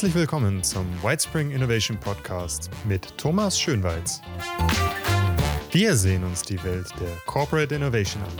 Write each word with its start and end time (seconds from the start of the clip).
Herzlich 0.00 0.14
willkommen 0.14 0.62
zum 0.62 0.86
Whitespring 1.02 1.50
Innovation 1.50 2.00
Podcast 2.00 2.70
mit 2.88 3.18
Thomas 3.18 3.60
Schönweiz. 3.60 4.22
Wir 5.72 5.94
sehen 5.94 6.24
uns 6.24 6.40
die 6.40 6.56
Welt 6.64 6.86
der 6.98 7.10
Corporate 7.26 7.74
Innovation 7.74 8.22
an. 8.22 8.30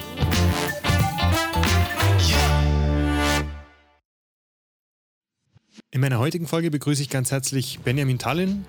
In 5.91 6.01
meiner 6.01 6.19
heutigen 6.19 6.47
Folge 6.47 6.71
begrüße 6.71 7.03
ich 7.03 7.11
ganz 7.11 7.31
herzlich 7.31 7.81
Benjamin 7.81 8.19
Tallinn. 8.19 8.65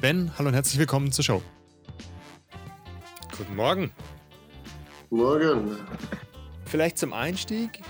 Ben, 0.00 0.30
hallo 0.38 0.46
und 0.50 0.54
herzlich 0.54 0.78
willkommen 0.78 1.10
zur 1.10 1.24
Show. 1.24 1.42
Guten 3.36 3.56
Morgen. 3.56 3.90
Morgen. 5.10 5.78
Vielleicht 6.64 6.98
zum 6.98 7.12
Einstieg. 7.12 7.82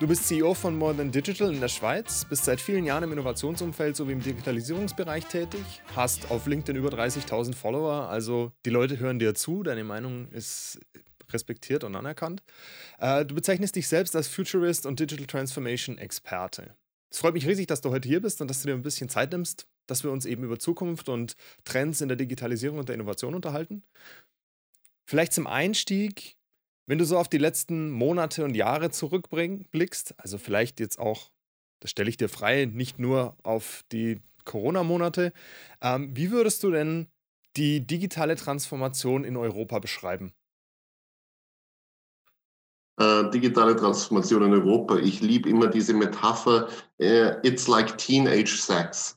Du 0.00 0.08
bist 0.08 0.26
CEO 0.26 0.54
von 0.54 0.78
More 0.78 0.96
Than 0.96 1.12
Digital 1.12 1.52
in 1.52 1.60
der 1.60 1.68
Schweiz, 1.68 2.24
bist 2.24 2.46
seit 2.46 2.58
vielen 2.58 2.86
Jahren 2.86 3.04
im 3.04 3.12
Innovationsumfeld 3.12 3.94
sowie 3.94 4.12
im 4.12 4.22
Digitalisierungsbereich 4.22 5.26
tätig, 5.26 5.60
hast 5.94 6.30
auf 6.30 6.46
LinkedIn 6.46 6.74
über 6.74 6.88
30.000 6.88 7.54
Follower, 7.54 8.08
also 8.08 8.50
die 8.64 8.70
Leute 8.70 8.98
hören 8.98 9.18
dir 9.18 9.34
zu, 9.34 9.62
deine 9.62 9.84
Meinung 9.84 10.28
ist 10.32 10.80
respektiert 11.28 11.84
und 11.84 11.94
anerkannt. 11.94 12.42
Äh, 12.98 13.26
du 13.26 13.34
bezeichnest 13.34 13.76
dich 13.76 13.88
selbst 13.88 14.16
als 14.16 14.26
Futurist 14.26 14.86
und 14.86 15.00
Digital 15.00 15.26
Transformation 15.26 15.98
Experte. 15.98 16.74
Es 17.10 17.18
freut 17.18 17.34
mich 17.34 17.46
riesig, 17.46 17.66
dass 17.66 17.82
du 17.82 17.90
heute 17.90 18.08
hier 18.08 18.22
bist 18.22 18.40
und 18.40 18.48
dass 18.48 18.62
du 18.62 18.68
dir 18.68 18.74
ein 18.74 18.82
bisschen 18.82 19.10
Zeit 19.10 19.32
nimmst, 19.32 19.66
dass 19.86 20.02
wir 20.02 20.10
uns 20.12 20.24
eben 20.24 20.44
über 20.44 20.58
Zukunft 20.58 21.10
und 21.10 21.36
Trends 21.66 22.00
in 22.00 22.08
der 22.08 22.16
Digitalisierung 22.16 22.78
und 22.78 22.88
der 22.88 22.94
Innovation 22.94 23.34
unterhalten. 23.34 23.82
Vielleicht 25.04 25.34
zum 25.34 25.46
Einstieg, 25.46 26.38
wenn 26.90 26.98
du 26.98 27.04
so 27.04 27.18
auf 27.18 27.28
die 27.28 27.38
letzten 27.38 27.92
Monate 27.92 28.44
und 28.44 28.56
Jahre 28.56 28.90
zurückblickst, 28.90 30.16
also 30.18 30.38
vielleicht 30.38 30.80
jetzt 30.80 30.98
auch, 30.98 31.30
das 31.78 31.92
stelle 31.92 32.10
ich 32.10 32.16
dir 32.16 32.28
frei, 32.28 32.64
nicht 32.64 32.98
nur 32.98 33.36
auf 33.44 33.84
die 33.92 34.18
Corona-Monate, 34.44 35.32
ähm, 35.82 36.10
wie 36.16 36.32
würdest 36.32 36.64
du 36.64 36.72
denn 36.72 37.06
die 37.56 37.86
digitale 37.86 38.34
Transformation 38.34 39.22
in 39.22 39.36
Europa 39.36 39.78
beschreiben? 39.78 40.32
Äh, 42.98 43.30
digitale 43.30 43.76
Transformation 43.76 44.42
in 44.42 44.52
Europa. 44.52 44.96
Ich 44.96 45.20
liebe 45.20 45.48
immer 45.48 45.68
diese 45.68 45.94
Metapher, 45.94 46.68
uh, 47.00 47.30
it's 47.44 47.68
like 47.68 47.98
teenage 47.98 48.60
sex. 48.60 49.16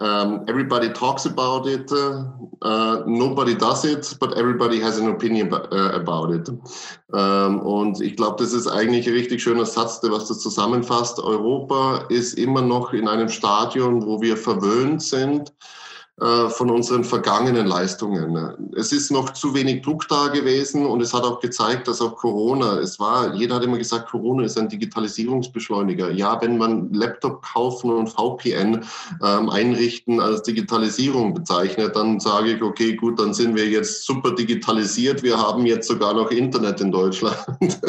Um, 0.00 0.46
everybody 0.48 0.88
talks 0.88 1.26
about 1.26 1.66
it, 1.66 1.92
uh, 1.92 3.02
nobody 3.06 3.54
does 3.54 3.84
it, 3.84 4.16
but 4.18 4.36
everybody 4.38 4.80
has 4.80 4.98
an 4.98 5.08
opinion 5.08 5.52
uh, 5.52 5.90
about 5.92 6.32
it. 6.32 6.48
Um, 7.12 7.60
und 7.60 8.00
ich 8.00 8.16
glaube, 8.16 8.42
das 8.42 8.54
ist 8.54 8.66
eigentlich 8.66 9.06
ein 9.06 9.12
richtig 9.12 9.42
schöner 9.42 9.66
Satz, 9.66 10.00
der 10.00 10.10
was 10.10 10.28
das 10.28 10.40
zusammenfasst. 10.40 11.18
Europa 11.18 12.06
ist 12.08 12.38
immer 12.38 12.62
noch 12.62 12.94
in 12.94 13.08
einem 13.08 13.28
Stadion, 13.28 14.06
wo 14.06 14.22
wir 14.22 14.38
verwöhnt 14.38 15.02
sind 15.02 15.52
von 16.20 16.70
unseren 16.70 17.02
vergangenen 17.02 17.66
Leistungen. 17.66 18.70
Es 18.76 18.92
ist 18.92 19.10
noch 19.10 19.30
zu 19.30 19.54
wenig 19.54 19.82
Druck 19.82 20.06
da 20.08 20.28
gewesen 20.28 20.84
und 20.84 21.00
es 21.00 21.14
hat 21.14 21.22
auch 21.22 21.40
gezeigt, 21.40 21.88
dass 21.88 22.02
auch 22.02 22.14
Corona, 22.16 22.78
es 22.78 23.00
war, 23.00 23.34
jeder 23.34 23.54
hat 23.54 23.64
immer 23.64 23.78
gesagt, 23.78 24.10
Corona 24.10 24.44
ist 24.44 24.58
ein 24.58 24.68
Digitalisierungsbeschleuniger. 24.68 26.10
Ja, 26.10 26.38
wenn 26.42 26.58
man 26.58 26.92
Laptop 26.92 27.42
kaufen 27.42 27.90
und 27.90 28.08
VPN 28.08 28.84
ähm, 29.24 29.48
einrichten 29.48 30.20
als 30.20 30.42
Digitalisierung 30.42 31.32
bezeichnet, 31.32 31.96
dann 31.96 32.20
sage 32.20 32.52
ich, 32.52 32.62
okay, 32.62 32.96
gut, 32.96 33.18
dann 33.18 33.32
sind 33.32 33.56
wir 33.56 33.66
jetzt 33.66 34.04
super 34.04 34.32
digitalisiert. 34.32 35.22
Wir 35.22 35.38
haben 35.38 35.64
jetzt 35.64 35.88
sogar 35.88 36.12
noch 36.12 36.30
Internet 36.30 36.82
in 36.82 36.92
Deutschland, 36.92 37.38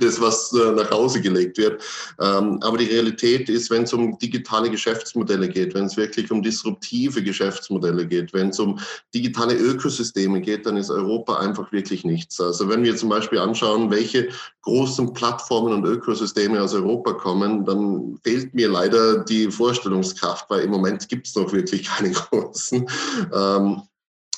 das 0.00 0.20
was 0.20 0.52
äh, 0.52 0.70
nach 0.70 0.90
Hause 0.92 1.20
gelegt 1.20 1.58
wird. 1.58 1.82
Ähm, 2.20 2.60
aber 2.62 2.78
die 2.78 2.86
Realität 2.86 3.48
ist, 3.48 3.70
wenn 3.70 3.82
es 3.82 3.92
um 3.92 4.16
digitale 4.18 4.70
Geschäftsmodelle 4.70 5.48
geht, 5.48 5.74
wenn 5.74 5.86
es 5.86 5.96
wirklich 5.96 6.30
um 6.30 6.42
disruptive 6.42 7.24
Geschäftsmodelle 7.24 7.71
Geschäftsmodelle 7.72 8.06
geht. 8.06 8.32
Wenn 8.32 8.50
es 8.50 8.58
um 8.58 8.78
digitale 9.14 9.54
Ökosysteme 9.54 10.40
geht, 10.40 10.66
dann 10.66 10.76
ist 10.76 10.90
Europa 10.90 11.38
einfach 11.38 11.72
wirklich 11.72 12.04
nichts. 12.04 12.40
Also 12.40 12.68
wenn 12.68 12.84
wir 12.84 12.96
zum 12.96 13.08
Beispiel 13.08 13.38
anschauen, 13.38 13.90
welche 13.90 14.28
großen 14.62 15.12
Plattformen 15.12 15.72
und 15.72 15.84
Ökosysteme 15.84 16.62
aus 16.62 16.74
Europa 16.74 17.14
kommen, 17.14 17.64
dann 17.64 18.18
fehlt 18.22 18.54
mir 18.54 18.68
leider 18.68 19.24
die 19.24 19.50
Vorstellungskraft, 19.50 20.48
weil 20.50 20.60
im 20.60 20.70
Moment 20.70 21.08
gibt 21.08 21.26
es 21.26 21.34
noch 21.34 21.52
wirklich 21.52 21.84
keine 21.88 22.10
großen. 22.10 22.88
Ähm, 23.32 23.82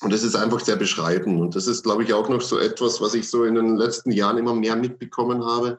und 0.01 0.13
das 0.13 0.23
ist 0.23 0.37
einfach 0.37 0.61
sehr 0.61 0.77
beschreibend. 0.77 1.41
Und 1.41 1.57
das 1.57 1.67
ist, 1.67 1.83
glaube 1.83 2.05
ich, 2.05 2.13
auch 2.13 2.29
noch 2.29 2.43
so 2.43 2.59
etwas, 2.59 3.01
was 3.01 3.15
ich 3.15 3.29
so 3.29 3.45
in 3.45 3.55
den 3.55 3.77
letzten 3.77 4.11
Jahren 4.11 4.39
immer 4.39 4.55
mehr 4.55 4.77
mitbekommen 4.77 5.45
habe. 5.45 5.79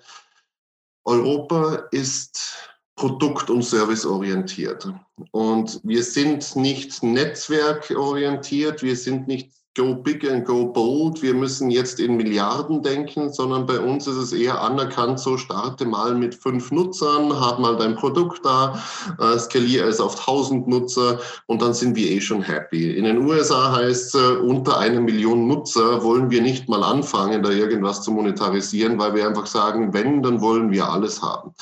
Europa 1.03 1.87
ist 1.91 2.74
produkt- 2.95 3.49
und 3.49 3.63
serviceorientiert. 3.63 4.87
Und 5.31 5.79
wir 5.83 6.03
sind 6.03 6.55
nicht 6.55 7.03
netzwerkorientiert, 7.03 8.83
wir 8.83 8.95
sind 8.95 9.27
nicht 9.27 9.51
go 9.75 9.93
big 9.93 10.25
and 10.25 10.45
go 10.45 10.65
bold, 10.65 11.21
wir 11.21 11.33
müssen 11.33 11.69
jetzt 11.69 11.99
in 11.99 12.15
Milliarden 12.15 12.81
denken, 12.81 13.31
sondern 13.31 13.65
bei 13.65 13.79
uns 13.79 14.07
ist 14.07 14.15
es 14.15 14.33
eher 14.33 14.61
anerkannt, 14.61 15.19
so 15.19 15.37
starte 15.37 15.85
mal 15.85 16.15
mit 16.15 16.33
fünf 16.33 16.71
Nutzern, 16.71 17.37
hab 17.39 17.59
mal 17.59 17.75
dein 17.75 17.95
Produkt 17.95 18.45
da, 18.45 18.81
äh, 19.19 19.37
skaliere 19.37 19.87
es 19.87 19.99
auf 19.99 20.15
1000 20.15 20.67
Nutzer 20.67 21.19
und 21.47 21.61
dann 21.61 21.73
sind 21.73 21.95
wir 21.95 22.09
eh 22.09 22.21
schon 22.21 22.41
happy. 22.41 22.97
In 22.97 23.03
den 23.03 23.27
USA 23.27 23.75
heißt 23.75 24.15
es, 24.15 24.21
äh, 24.21 24.37
unter 24.37 24.77
einer 24.79 25.01
Million 25.01 25.47
Nutzer 25.47 26.01
wollen 26.03 26.31
wir 26.31 26.41
nicht 26.41 26.69
mal 26.69 26.83
anfangen, 26.83 27.43
da 27.43 27.49
irgendwas 27.49 28.01
zu 28.01 28.11
monetarisieren, 28.11 28.97
weil 28.97 29.13
wir 29.13 29.27
einfach 29.27 29.45
sagen, 29.45 29.93
wenn, 29.93 30.23
dann 30.23 30.39
wollen 30.39 30.71
wir 30.71 30.89
alles 30.89 31.21
haben. 31.21 31.53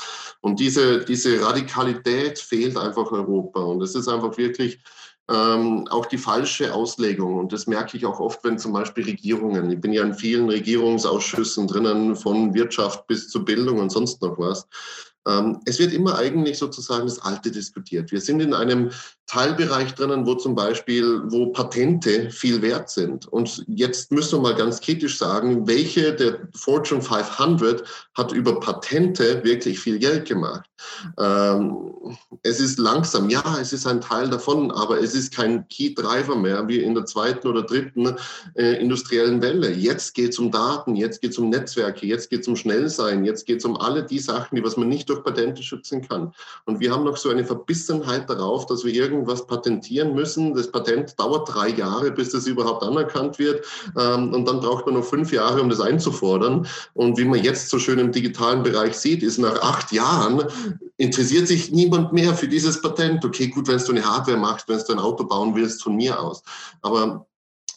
Und 0.41 0.59
diese, 0.59 1.03
diese 1.05 1.41
Radikalität 1.41 2.37
fehlt 2.37 2.77
einfach 2.77 3.11
Europa 3.11 3.61
und 3.61 3.81
es 3.81 3.95
ist 3.95 4.07
einfach 4.07 4.37
wirklich, 4.37 4.79
ähm, 5.31 5.87
auch 5.89 6.05
die 6.05 6.17
falsche 6.17 6.73
Auslegung. 6.73 7.37
Und 7.37 7.53
das 7.53 7.67
merke 7.67 7.95
ich 7.97 8.05
auch 8.05 8.19
oft, 8.19 8.43
wenn 8.43 8.57
zum 8.57 8.73
Beispiel 8.73 9.05
Regierungen, 9.05 9.71
ich 9.71 9.79
bin 9.79 9.93
ja 9.93 10.03
in 10.03 10.13
vielen 10.13 10.49
Regierungsausschüssen 10.49 11.67
drinnen, 11.67 12.15
von 12.15 12.53
Wirtschaft 12.53 13.07
bis 13.07 13.29
zu 13.29 13.45
Bildung 13.45 13.79
und 13.79 13.91
sonst 13.91 14.21
noch 14.21 14.37
was. 14.37 14.67
Ähm, 15.25 15.61
es 15.65 15.79
wird 15.79 15.93
immer 15.93 16.17
eigentlich 16.17 16.57
sozusagen 16.57 17.05
das 17.05 17.19
Alte 17.19 17.51
diskutiert. 17.51 18.11
Wir 18.11 18.19
sind 18.19 18.41
in 18.41 18.53
einem 18.53 18.91
Teilbereich 19.27 19.95
drinnen, 19.95 20.25
wo 20.25 20.35
zum 20.35 20.53
Beispiel, 20.53 21.21
wo 21.25 21.47
Patente 21.47 22.29
viel 22.29 22.61
wert 22.61 22.89
sind. 22.89 23.25
Und 23.27 23.63
jetzt 23.67 24.11
müssen 24.11 24.39
wir 24.39 24.49
mal 24.49 24.55
ganz 24.55 24.81
kritisch 24.81 25.17
sagen, 25.17 25.65
welche 25.65 26.13
der 26.13 26.39
Fortune 26.53 27.01
500 27.01 27.83
hat 28.15 28.31
über 28.33 28.59
Patente 28.59 29.43
wirklich 29.43 29.79
viel 29.79 29.97
Geld 29.97 30.27
gemacht? 30.27 30.69
Ähm, 31.17 32.17
es 32.41 32.59
ist 32.59 32.77
langsam, 32.77 33.29
ja, 33.29 33.43
es 33.59 33.71
ist 33.71 33.87
ein 33.87 34.01
Teil 34.01 34.29
davon, 34.29 34.71
aber 34.71 34.99
es 34.99 35.15
ist 35.15 35.33
kein 35.33 35.67
Key 35.69 35.93
Driver 35.93 36.35
mehr 36.35 36.67
wie 36.67 36.79
in 36.79 36.93
der 36.93 37.05
zweiten 37.05 37.47
oder 37.47 37.63
dritten 37.63 38.15
äh, 38.55 38.81
industriellen 38.81 39.41
Welle. 39.41 39.71
Jetzt 39.71 40.13
geht 40.13 40.31
es 40.31 40.39
um 40.39 40.51
Daten, 40.51 40.95
jetzt 40.95 41.21
geht 41.21 41.31
es 41.31 41.37
um 41.37 41.49
Netzwerke, 41.49 42.05
jetzt 42.05 42.29
geht 42.29 42.41
es 42.41 42.47
um 42.47 42.55
Schnellsein, 42.55 43.23
jetzt 43.23 43.45
geht 43.45 43.59
es 43.59 43.65
um 43.65 43.77
alle 43.77 44.03
die 44.03 44.19
Sachen, 44.19 44.55
die 44.55 44.63
was 44.63 44.77
man 44.77 44.89
nicht 44.89 45.09
durch 45.09 45.23
Patente 45.23 45.63
schützen 45.63 46.07
kann. 46.07 46.33
Und 46.65 46.79
wir 46.81 46.91
haben 46.91 47.05
noch 47.05 47.17
so 47.17 47.29
eine 47.29 47.45
Verbissenheit 47.45 48.29
darauf, 48.29 48.65
dass 48.65 48.83
wir 48.83 48.91
irgendwas 49.13 49.47
patentieren 49.47 50.13
müssen. 50.13 50.53
Das 50.53 50.71
Patent 50.71 51.19
dauert 51.19 51.53
drei 51.53 51.69
Jahre, 51.69 52.11
bis 52.11 52.31
das 52.31 52.47
überhaupt 52.47 52.83
anerkannt 52.83 53.39
wird. 53.39 53.65
Ähm, 53.97 54.33
und 54.33 54.45
dann 54.47 54.59
braucht 54.59 54.85
man 54.85 54.95
noch 54.95 55.05
fünf 55.05 55.31
Jahre, 55.31 55.61
um 55.61 55.69
das 55.69 55.79
einzufordern. 55.79 56.67
Und 56.93 57.17
wie 57.17 57.25
man 57.25 57.43
jetzt 57.43 57.69
so 57.69 57.79
schön 57.79 57.99
im 57.99 58.11
digitalen 58.11 58.63
Bereich 58.63 58.97
sieht, 58.97 59.23
ist 59.23 59.37
nach 59.37 59.61
acht 59.61 59.91
Jahren 59.91 60.43
interessiert 60.97 61.47
sich 61.47 61.71
niemand 61.71 62.13
mehr 62.13 62.33
für 62.33 62.47
dieses 62.47 62.81
Patent. 62.81 63.23
Okay, 63.23 63.47
gut, 63.47 63.67
wenn 63.67 63.77
du 63.77 63.91
eine 63.91 64.05
Hardware 64.05 64.37
machst, 64.37 64.67
wenn 64.67 64.79
du 64.79 64.93
ein 64.93 64.99
Auto 64.99 65.23
bauen 65.25 65.55
willst, 65.55 65.83
von 65.83 65.95
mir 65.95 66.19
aus. 66.19 66.43
Aber 66.81 67.25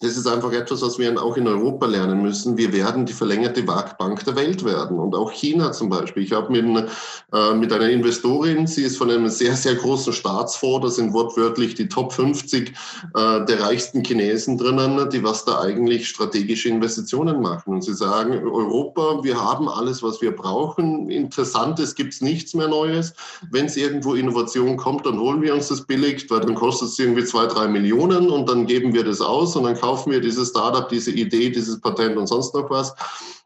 das 0.00 0.16
ist 0.16 0.26
einfach 0.26 0.52
etwas, 0.52 0.82
was 0.82 0.98
wir 0.98 1.22
auch 1.22 1.36
in 1.38 1.48
Europa 1.48 1.86
lernen 1.86 2.20
müssen. 2.20 2.58
Wir 2.58 2.72
werden 2.72 3.06
die 3.06 3.14
verlängerte 3.14 3.66
Werkbank 3.66 4.22
der 4.24 4.36
Welt 4.36 4.62
werden. 4.64 4.98
Und 4.98 5.14
auch 5.14 5.32
China 5.32 5.72
zum 5.72 5.88
Beispiel. 5.88 6.22
Ich 6.22 6.32
habe 6.32 6.52
mit, 6.52 6.88
äh, 7.32 7.54
mit 7.54 7.72
einer 7.72 7.88
Investorin, 7.88 8.66
sie 8.66 8.82
ist 8.82 8.98
von 8.98 9.10
einem 9.10 9.30
sehr, 9.30 9.56
sehr 9.56 9.74
großen 9.74 10.12
Staatsfonds, 10.12 10.86
da 10.86 10.90
sind 10.90 11.14
wortwörtlich 11.14 11.74
die 11.74 11.88
Top 11.88 12.12
50 12.12 12.74
äh, 13.14 13.44
der 13.46 13.60
reichsten 13.60 14.04
Chinesen 14.04 14.58
drinnen, 14.58 15.08
die 15.10 15.24
was 15.24 15.46
da 15.46 15.60
eigentlich 15.60 16.08
strategische 16.08 16.68
Investitionen 16.68 17.40
machen. 17.40 17.74
Und 17.74 17.82
sie 17.82 17.94
sagen, 17.94 18.32
Europa, 18.46 19.22
wir 19.22 19.42
haben 19.42 19.68
alles, 19.68 20.02
was 20.02 20.20
wir 20.20 20.36
brauchen. 20.36 21.08
Interessantes 21.08 21.94
gibt 21.94 22.12
es 22.12 22.20
nichts 22.20 22.52
mehr 22.52 22.68
Neues. 22.68 23.14
Wenn 23.50 23.66
es 23.66 23.76
irgendwo 23.78 24.14
Innovation 24.14 24.76
kommt, 24.76 25.06
dann 25.06 25.18
holen 25.18 25.40
wir 25.40 25.54
uns 25.54 25.68
das 25.68 25.82
billig, 25.82 26.26
weil 26.28 26.40
dann 26.40 26.54
kostet 26.54 26.88
es 26.88 26.98
irgendwie 26.98 27.24
zwei, 27.24 27.46
drei 27.46 27.66
Millionen 27.66 28.28
und 28.28 28.48
dann 28.48 28.66
geben 28.66 28.92
wir 28.92 29.04
das 29.04 29.22
aus 29.22 29.56
und 29.56 29.64
dann 29.64 29.74
kaufen 29.86 30.10
wir 30.10 30.20
dieses 30.20 30.48
Startup, 30.48 30.88
diese 30.88 31.12
Idee, 31.12 31.48
dieses 31.50 31.80
Patent 31.80 32.16
und 32.16 32.26
sonst 32.26 32.52
noch 32.54 32.68
was. 32.70 32.92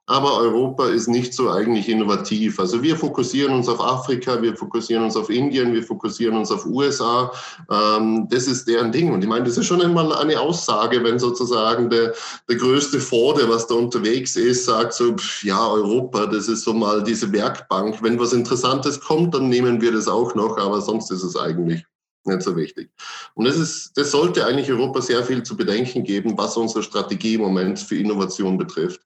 Aber 0.07 0.39
Europa 0.39 0.89
ist 0.89 1.07
nicht 1.07 1.35
so 1.35 1.51
eigentlich 1.51 1.89
innovativ. 1.89 2.59
Also 2.59 2.83
wir 2.83 2.97
fokussieren 2.97 3.55
uns 3.55 3.69
auf 3.69 3.81
Afrika, 3.81 4.41
wir 4.43 4.57
fokussieren 4.57 5.05
uns 5.05 5.17
auf 5.17 5.29
Indien, 5.31 5.73
wir 5.75 5.85
fokussieren 5.85 6.37
uns 6.37 6.51
auf 6.51 6.65
USA. 6.67 7.31
Ähm, 7.71 8.27
das 8.29 8.49
ist 8.49 8.67
deren 8.67 8.91
Ding. 8.91 9.13
Und 9.13 9.23
ich 9.23 9.29
meine, 9.29 9.45
das 9.45 9.59
ist 9.59 9.67
schon 9.67 9.83
einmal 9.83 10.13
eine 10.15 10.41
Aussage, 10.41 11.05
wenn 11.05 11.19
sozusagen 11.19 11.91
der, 11.91 12.15
der 12.49 12.57
größte 12.57 12.99
Fonds, 12.99 13.39
der 13.39 13.51
was 13.51 13.67
da 13.69 13.75
unterwegs 13.75 14.35
ist, 14.35 14.65
sagt 14.65 14.95
so, 14.95 15.15
pff, 15.15 15.45
ja, 15.45 15.65
Europa, 15.69 16.27
das 16.27 16.49
ist 16.49 16.65
so 16.65 16.73
mal 16.73 17.05
diese 17.05 17.31
Werkbank. 17.33 18.03
Wenn 18.03 18.19
was 18.19 18.33
Interessantes 18.33 18.99
kommt, 18.99 19.35
dann 19.35 19.49
nehmen 19.51 19.81
wir 19.81 19.93
das 19.93 20.09
auch 20.09 20.35
noch, 20.35 20.57
aber 20.59 20.81
sonst 20.81 21.13
ist 21.13 21.23
es 21.23 21.37
eigentlich 21.37 21.85
nicht 22.25 22.43
so 22.43 22.57
wichtig. 22.57 22.91
Und 23.35 23.47
das, 23.47 23.57
ist, 23.57 23.97
das 23.97 24.11
sollte 24.11 24.45
eigentlich 24.45 24.71
Europa 24.71 25.01
sehr 25.01 25.25
viel 25.25 25.43
zu 25.43 25.57
bedenken 25.57 26.05
geben, 26.05 26.37
was 26.37 26.57
unsere 26.57 26.83
Strategie 26.83 27.35
im 27.35 27.41
Moment 27.41 27.79
für 27.79 27.97
Innovation 27.97 28.59
betrifft. 28.59 29.01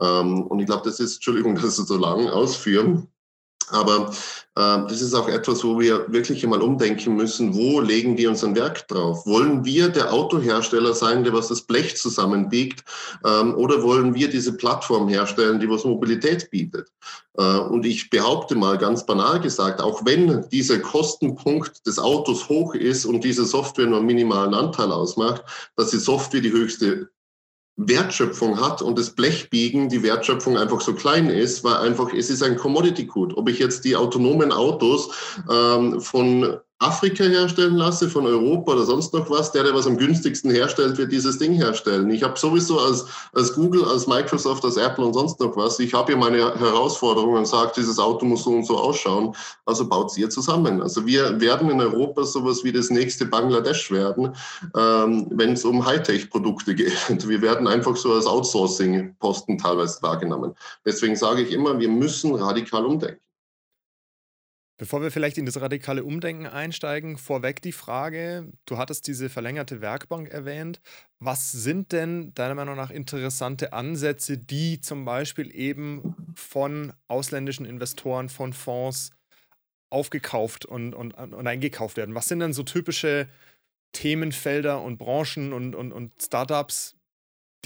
Ähm, 0.00 0.42
und 0.44 0.60
ich 0.60 0.66
glaube, 0.66 0.82
das 0.84 1.00
ist, 1.00 1.16
Entschuldigung, 1.16 1.54
dass 1.60 1.78
ich 1.78 1.86
so 1.86 1.96
lang 1.96 2.28
ausführen, 2.28 3.08
aber 3.70 4.10
äh, 4.56 4.78
das 4.88 5.00
ist 5.00 5.14
auch 5.14 5.28
etwas, 5.28 5.64
wo 5.64 5.78
wir 5.78 6.06
wirklich 6.12 6.42
einmal 6.44 6.62
umdenken 6.62 7.16
müssen, 7.16 7.54
wo 7.54 7.80
legen 7.80 8.16
wir 8.16 8.28
unseren 8.28 8.56
Werk 8.56 8.86
drauf? 8.88 9.26
Wollen 9.26 9.64
wir 9.64 9.88
der 9.88 10.12
Autohersteller 10.12 10.94
sein, 10.94 11.24
der 11.24 11.32
was 11.32 11.48
das 11.48 11.62
Blech 11.62 11.96
zusammenbiegt, 11.96 12.84
ähm, 13.24 13.54
oder 13.54 13.82
wollen 13.82 14.14
wir 14.14 14.28
diese 14.28 14.56
Plattform 14.56 15.08
herstellen, 15.08 15.60
die 15.60 15.70
was 15.70 15.84
Mobilität 15.84 16.50
bietet? 16.50 16.88
Äh, 17.36 17.58
und 17.58 17.86
ich 17.86 18.10
behaupte 18.10 18.54
mal 18.54 18.76
ganz 18.78 19.06
banal 19.06 19.40
gesagt, 19.40 19.80
auch 19.80 20.04
wenn 20.04 20.48
dieser 20.50 20.78
Kostenpunkt 20.78 21.86
des 21.86 21.98
Autos 21.98 22.48
hoch 22.48 22.74
ist 22.74 23.04
und 23.04 23.24
diese 23.24 23.44
Software 23.44 23.86
nur 23.86 23.98
einen 23.98 24.06
minimalen 24.06 24.54
Anteil 24.54 24.92
ausmacht, 24.92 25.44
dass 25.76 25.90
die 25.90 25.98
Software 25.98 26.40
die 26.40 26.52
höchste 26.52 27.10
Wertschöpfung 27.88 28.60
hat 28.60 28.82
und 28.82 28.98
das 28.98 29.10
Blechbiegen 29.10 29.88
die 29.88 30.02
Wertschöpfung 30.02 30.58
einfach 30.58 30.80
so 30.80 30.94
klein 30.94 31.30
ist, 31.30 31.64
weil 31.64 31.76
einfach 31.76 32.12
es 32.12 32.28
ist 32.28 32.42
ein 32.42 32.56
Commodity-Gut. 32.56 33.36
Ob 33.36 33.48
ich 33.48 33.58
jetzt 33.58 33.84
die 33.84 33.96
autonomen 33.96 34.52
Autos 34.52 35.10
ähm, 35.50 36.00
von 36.00 36.58
Afrika 36.80 37.24
herstellen 37.24 37.76
lasse, 37.76 38.08
von 38.08 38.26
Europa 38.26 38.72
oder 38.72 38.84
sonst 38.84 39.12
noch 39.12 39.28
was, 39.28 39.52
der, 39.52 39.64
der 39.64 39.74
was 39.74 39.86
am 39.86 39.98
günstigsten 39.98 40.50
herstellt, 40.50 40.96
wird 40.96 41.12
dieses 41.12 41.38
Ding 41.38 41.52
herstellen. 41.52 42.08
Ich 42.10 42.22
habe 42.22 42.38
sowieso 42.38 42.80
als, 42.80 43.04
als 43.34 43.52
Google, 43.54 43.84
als 43.84 44.06
Microsoft, 44.06 44.64
als 44.64 44.78
Apple 44.78 45.04
und 45.04 45.12
sonst 45.12 45.38
noch 45.40 45.54
was, 45.56 45.78
ich 45.78 45.92
habe 45.92 46.12
hier 46.12 46.16
meine 46.16 46.38
Herausforderungen 46.58 47.36
und 47.36 47.46
sage, 47.46 47.72
dieses 47.76 47.98
Auto 47.98 48.24
muss 48.24 48.44
so 48.44 48.50
und 48.50 48.64
so 48.64 48.78
ausschauen, 48.78 49.36
also 49.66 49.86
baut 49.86 50.10
sie 50.10 50.22
ihr 50.22 50.30
zusammen. 50.30 50.80
Also 50.80 51.04
wir 51.04 51.38
werden 51.38 51.68
in 51.68 51.82
Europa 51.82 52.24
sowas 52.24 52.64
wie 52.64 52.72
das 52.72 52.88
nächste 52.88 53.26
Bangladesch 53.26 53.90
werden, 53.90 54.34
ähm, 54.74 55.26
wenn 55.30 55.52
es 55.52 55.66
um 55.66 55.84
Hightech-Produkte 55.84 56.74
geht. 56.74 57.28
Wir 57.28 57.42
werden 57.42 57.68
einfach 57.68 57.94
so 57.94 58.14
als 58.14 58.26
Outsourcing-Posten 58.26 59.58
teilweise 59.58 60.02
wahrgenommen. 60.02 60.54
Deswegen 60.86 61.14
sage 61.14 61.42
ich 61.42 61.52
immer, 61.52 61.78
wir 61.78 61.90
müssen 61.90 62.34
radikal 62.34 62.86
umdenken. 62.86 63.20
Bevor 64.80 65.02
wir 65.02 65.10
vielleicht 65.10 65.36
in 65.36 65.44
das 65.44 65.60
radikale 65.60 66.04
Umdenken 66.04 66.46
einsteigen, 66.46 67.18
vorweg 67.18 67.60
die 67.60 67.70
Frage, 67.70 68.50
du 68.64 68.78
hattest 68.78 69.06
diese 69.08 69.28
verlängerte 69.28 69.82
Werkbank 69.82 70.30
erwähnt. 70.30 70.80
Was 71.18 71.52
sind 71.52 71.92
denn 71.92 72.32
deiner 72.32 72.54
Meinung 72.54 72.76
nach 72.76 72.90
interessante 72.90 73.74
Ansätze, 73.74 74.38
die 74.38 74.80
zum 74.80 75.04
Beispiel 75.04 75.54
eben 75.54 76.32
von 76.34 76.94
ausländischen 77.08 77.66
Investoren, 77.66 78.30
von 78.30 78.54
Fonds 78.54 79.10
aufgekauft 79.90 80.64
und, 80.64 80.94
und, 80.94 81.12
und 81.12 81.46
eingekauft 81.46 81.98
werden? 81.98 82.14
Was 82.14 82.28
sind 82.28 82.40
denn 82.40 82.54
so 82.54 82.62
typische 82.62 83.28
Themenfelder 83.92 84.80
und 84.80 84.96
Branchen 84.96 85.52
und, 85.52 85.74
und, 85.74 85.92
und 85.92 86.14
Startups, 86.22 86.96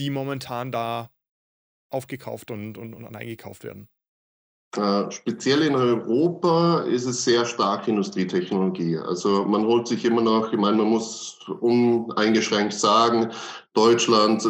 die 0.01 0.11
momentan 0.11 0.73
da 0.73 1.13
aufgekauft 1.91 2.51
und, 2.51 2.77
und, 2.77 2.93
und 2.93 3.15
eingekauft 3.15 3.63
werden? 3.63 3.87
Äh, 4.77 5.11
speziell 5.11 5.63
in 5.63 5.75
Europa 5.75 6.81
ist 6.81 7.07
es 7.07 7.25
sehr 7.25 7.45
stark 7.45 7.87
Industrietechnologie. 7.89 8.99
Also 8.99 9.45
man 9.45 9.65
holt 9.65 9.87
sich 9.87 10.05
immer 10.05 10.21
noch, 10.23 10.53
ich 10.53 10.59
meine, 10.59 10.79
man 10.79 10.89
muss 10.89 11.39
uneingeschränkt 11.61 12.73
sagen, 12.73 13.31
Deutschland, 13.75 14.43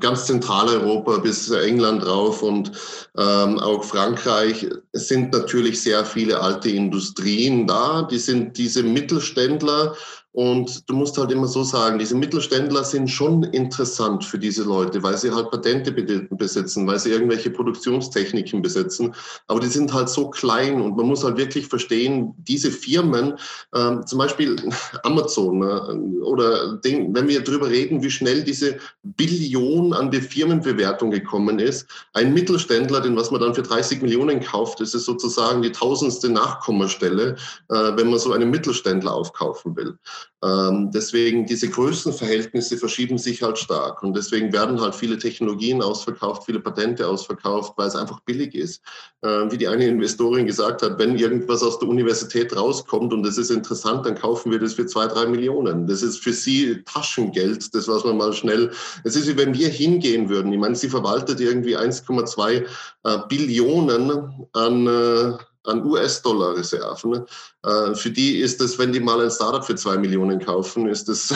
ganz 0.00 0.26
Zentraleuropa 0.26 1.18
bis 1.18 1.48
England 1.50 2.04
drauf 2.04 2.42
und 2.42 2.72
ähm, 3.16 3.58
auch 3.60 3.84
Frankreich. 3.84 4.66
Sind 4.92 5.32
natürlich 5.32 5.80
sehr 5.80 6.04
viele 6.04 6.40
alte 6.40 6.70
Industrien 6.70 7.66
da. 7.66 8.02
Die 8.02 8.18
sind 8.18 8.58
diese 8.58 8.82
Mittelständler 8.82 9.94
und 10.34 10.90
du 10.90 10.96
musst 10.96 11.16
halt 11.16 11.30
immer 11.30 11.46
so 11.46 11.62
sagen, 11.62 12.00
diese 12.00 12.16
Mittelständler 12.16 12.82
sind 12.82 13.08
schon 13.08 13.44
interessant 13.44 14.24
für 14.24 14.36
diese 14.36 14.64
Leute, 14.64 15.00
weil 15.00 15.16
sie 15.16 15.30
halt 15.30 15.48
Patente 15.52 15.92
besitzen, 15.92 16.88
weil 16.88 16.98
sie 16.98 17.10
irgendwelche 17.10 17.50
Produktionstechniken 17.50 18.60
besitzen. 18.60 19.14
Aber 19.46 19.60
die 19.60 19.68
sind 19.68 19.94
halt 19.94 20.08
so 20.08 20.30
klein 20.30 20.80
und 20.80 20.96
man 20.96 21.06
muss 21.06 21.22
halt 21.22 21.36
wirklich 21.36 21.68
verstehen, 21.68 22.34
diese 22.36 22.72
Firmen, 22.72 23.34
ähm, 23.76 24.04
zum 24.08 24.18
Beispiel 24.18 24.56
Amazon 25.04 25.62
äh, 25.62 26.24
oder 26.24 26.78
den, 26.78 27.14
wenn 27.14 27.28
wir 27.28 27.44
darüber 27.44 27.70
reden, 27.70 28.02
wie 28.02 28.10
schnell 28.10 28.42
diese 28.42 28.63
Billion 29.02 29.92
an 29.92 30.10
die 30.10 30.20
Firmenbewertung 30.20 31.10
gekommen 31.10 31.58
ist, 31.58 31.86
ein 32.12 32.32
Mittelständler, 32.34 33.00
den 33.00 33.16
was 33.16 33.30
man 33.30 33.40
dann 33.40 33.54
für 33.54 33.62
30 33.62 34.02
Millionen 34.02 34.40
kauft, 34.40 34.80
ist 34.80 34.94
es 34.94 35.04
sozusagen 35.04 35.62
die 35.62 35.72
tausendste 35.72 36.28
Nachkommastelle, 36.28 37.36
äh, 37.70 37.74
wenn 37.96 38.10
man 38.10 38.18
so 38.18 38.32
einen 38.32 38.50
Mittelständler 38.50 39.14
aufkaufen 39.14 39.76
will. 39.76 39.98
Ähm, 40.44 40.90
deswegen 40.92 41.46
diese 41.46 41.70
Größenverhältnisse 41.70 42.76
verschieben 42.76 43.16
sich 43.16 43.42
halt 43.42 43.56
stark 43.56 44.02
und 44.02 44.14
deswegen 44.14 44.52
werden 44.52 44.78
halt 44.78 44.94
viele 44.94 45.16
Technologien 45.16 45.80
ausverkauft, 45.80 46.44
viele 46.44 46.60
Patente 46.60 47.08
ausverkauft, 47.08 47.72
weil 47.76 47.88
es 47.88 47.96
einfach 47.96 48.20
billig 48.20 48.54
ist. 48.54 48.82
Ähm, 49.22 49.50
wie 49.50 49.56
die 49.56 49.68
eine 49.68 49.86
Investorin 49.86 50.46
gesagt 50.46 50.82
hat, 50.82 50.98
wenn 50.98 51.16
irgendwas 51.16 51.62
aus 51.62 51.78
der 51.78 51.88
Universität 51.88 52.54
rauskommt 52.54 53.14
und 53.14 53.26
es 53.26 53.38
ist 53.38 53.50
interessant, 53.50 54.04
dann 54.04 54.16
kaufen 54.16 54.52
wir 54.52 54.58
das 54.58 54.74
für 54.74 54.84
zwei, 54.84 55.06
drei 55.06 55.24
Millionen. 55.26 55.86
Das 55.86 56.02
ist 56.02 56.18
für 56.18 56.34
sie 56.34 56.82
Taschengeld, 56.84 57.74
das 57.74 57.88
was 57.88 58.04
man 58.04 58.18
mal 58.18 58.34
schnell, 58.34 58.70
es 59.04 59.16
ist 59.16 59.26
wie 59.26 59.38
wenn 59.38 59.54
wir 59.54 59.68
hingehen 59.68 60.28
würden. 60.28 60.52
Ich 60.52 60.58
meine, 60.58 60.76
sie 60.76 60.90
verwaltet 60.90 61.40
irgendwie 61.40 61.78
1,2 61.78 62.66
äh, 63.04 63.18
Billionen 63.28 64.46
an 64.52 64.86
äh, 64.86 65.38
an 65.64 65.84
US-Dollar-Reserven. 65.84 67.26
Äh, 67.62 67.94
für 67.94 68.10
die 68.10 68.38
ist 68.38 68.60
das, 68.60 68.78
wenn 68.78 68.92
die 68.92 69.00
mal 69.00 69.22
ein 69.22 69.30
Startup 69.30 69.64
für 69.64 69.74
zwei 69.74 69.96
Millionen 69.96 70.38
kaufen, 70.38 70.88
ist 70.88 71.08
das 71.08 71.34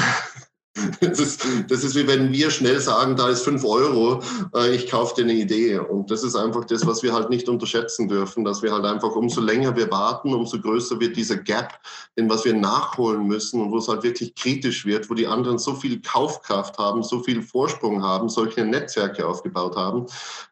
Das 1.01 1.19
ist, 1.21 1.45
das 1.69 1.85
ist 1.85 1.95
wie 1.95 2.07
wenn 2.07 2.33
wir 2.33 2.51
schnell 2.51 2.81
sagen, 2.81 3.17
da 3.17 3.29
ist 3.29 3.43
fünf 3.43 3.65
Euro, 3.65 4.21
äh, 4.55 4.75
ich 4.75 4.91
kaufe 4.91 5.15
dir 5.15 5.23
eine 5.23 5.35
Idee. 5.35 5.79
Und 5.79 6.11
das 6.11 6.23
ist 6.23 6.37
einfach 6.37 6.65
das, 6.65 6.87
was 6.87 7.03
wir 7.03 7.13
halt 7.13 7.31
nicht 7.31 7.49
unterschätzen 7.49 8.09
dürfen, 8.09 8.45
dass 8.45 8.63
wir 8.63 8.73
halt 8.73 8.85
einfach, 8.85 9.15
umso 9.15 9.41
länger 9.41 9.77
wir 9.77 9.91
warten, 9.91 10.35
umso 10.35 10.61
größer 10.61 11.01
wird 11.01 11.17
dieser 11.17 11.37
Gap, 11.37 11.81
den 12.17 12.29
was 12.29 12.45
wir 12.45 12.55
nachholen 12.55 13.27
müssen 13.27 13.61
und 13.61 13.71
wo 13.71 13.79
es 13.79 13.89
halt 13.89 14.03
wirklich 14.03 14.35
kritisch 14.35 14.85
wird, 14.87 15.09
wo 15.11 15.15
die 15.15 15.27
anderen 15.27 15.59
so 15.59 15.75
viel 15.75 16.01
Kaufkraft 16.01 16.79
haben, 16.79 17.03
so 17.03 17.21
viel 17.21 17.43
Vorsprung 17.43 18.03
haben, 18.03 18.29
solche 18.29 18.65
Netzwerke 18.65 19.27
aufgebaut 19.27 19.77
haben, 19.77 20.07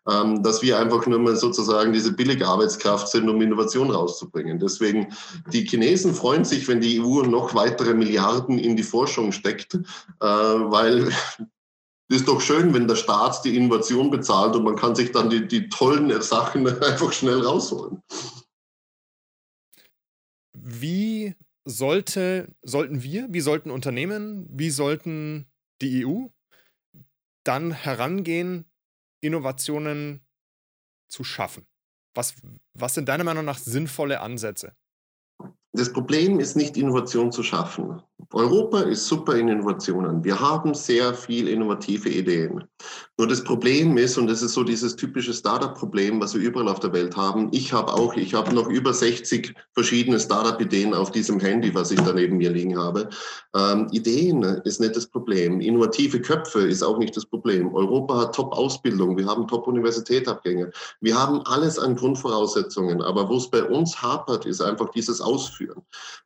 ähm, 0.09 0.43
dass 0.43 0.63
wir 0.63 0.79
einfach 0.79 1.07
nur 1.07 1.19
mal 1.19 1.37
sozusagen 1.37 1.93
diese 1.93 2.13
billige 2.13 2.47
Arbeitskraft 2.47 3.09
sind, 3.09 3.29
um 3.29 3.41
Innovation 3.41 3.91
rauszubringen. 3.91 4.59
Deswegen, 4.59 5.09
die 5.53 5.67
Chinesen 5.67 6.15
freuen 6.15 6.45
sich, 6.45 6.67
wenn 6.69 6.81
die 6.81 7.01
EU 7.01 7.23
noch 7.23 7.55
weitere 7.55 7.95
Milliarden 7.95 8.59
in 8.59 8.77
die 8.77 8.83
Forschung 8.83 9.33
steckt 9.33 9.79
weil 10.21 11.09
es 11.09 11.39
ist 12.09 12.29
doch 12.29 12.41
schön, 12.41 12.73
wenn 12.75 12.89
der 12.89 12.97
Staat 12.97 13.45
die 13.45 13.57
Innovation 13.57 14.11
bezahlt 14.11 14.55
und 14.57 14.65
man 14.65 14.77
kann 14.77 14.95
sich 14.95 15.13
dann 15.13 15.31
die, 15.31 15.47
die 15.47 15.69
tollen 15.69 16.21
Sachen 16.23 16.67
einfach 16.83 17.13
schnell 17.13 17.41
rausholen. 17.41 18.03
Wie 20.59 21.35
sollte, 21.65 22.49
sollten 22.63 23.03
wir, 23.03 23.27
wie 23.31 23.41
sollten 23.41 23.71
Unternehmen, 23.71 24.47
wie 24.51 24.71
sollten 24.71 25.47
die 25.83 26.07
EU 26.07 26.27
dann 27.45 27.73
herangehen, 27.73 28.65
Innovationen 29.21 30.25
zu 31.09 31.25
schaffen? 31.25 31.67
Was, 32.15 32.35
was 32.73 32.95
sind 32.95 33.09
deiner 33.09 33.25
Meinung 33.25 33.45
nach 33.45 33.59
sinnvolle 33.59 34.21
Ansätze? 34.21 34.75
Das 35.73 35.93
Problem 35.93 36.41
ist 36.41 36.57
nicht, 36.57 36.77
Innovation 36.77 37.31
zu 37.31 37.43
schaffen. 37.43 38.03
Europa 38.33 38.81
ist 38.81 39.07
super 39.07 39.37
in 39.37 39.49
Innovationen. 39.49 40.25
Wir 40.25 40.41
haben 40.41 40.75
sehr 40.75 41.15
viel 41.15 41.49
innovative 41.49 42.09
Ideen. 42.09 42.65
Nur 43.19 43.29
das 43.29 43.43
Problem 43.45 43.97
ist, 43.97 44.19
und 44.19 44.27
das 44.27 44.43
ist 44.43 44.55
so 44.55 44.63
dieses 44.63 44.97
typische 44.97 45.33
Startup-Problem, 45.33 46.21
was 46.21 46.35
wir 46.35 46.43
überall 46.43 46.69
auf 46.69 46.81
der 46.81 46.93
Welt 46.93 47.17
haben. 47.17 47.49
Ich 47.53 47.73
habe 47.73 47.93
auch, 47.93 48.15
ich 48.15 48.35
habe 48.35 48.55
noch 48.55 48.69
über 48.69 48.93
60 48.93 49.55
verschiedene 49.73 50.19
Startup-Ideen 50.21 50.93
auf 50.93 51.11
diesem 51.11 51.41
Handy, 51.41 51.75
was 51.75 51.91
ich 51.91 52.01
da 52.01 52.13
neben 52.13 52.37
mir 52.37 52.51
liegen 52.51 52.79
habe. 52.79 53.09
Ähm, 53.55 53.89
Ideen 53.93 54.43
ist 54.65 54.81
nicht 54.81 54.97
das 54.97 55.07
Problem. 55.07 55.61
Innovative 55.61 56.21
Köpfe 56.21 56.61
ist 56.61 56.83
auch 56.83 56.99
nicht 56.99 57.17
das 57.17 57.25
Problem. 57.25 57.75
Europa 57.75 58.19
hat 58.19 58.35
Top-Ausbildung. 58.35 59.17
Wir 59.17 59.27
haben 59.27 59.47
Top-Universitätabgänge. 59.47 60.71
Wir 61.01 61.19
haben 61.19 61.41
alles 61.43 61.79
an 61.79 61.97
Grundvoraussetzungen. 61.97 63.01
Aber 63.01 63.29
wo 63.29 63.37
es 63.37 63.49
bei 63.49 63.65
uns 63.65 64.03
hapert, 64.03 64.45
ist 64.45 64.61
einfach 64.61 64.91
dieses 64.91 65.21
Ausführen. 65.23 65.83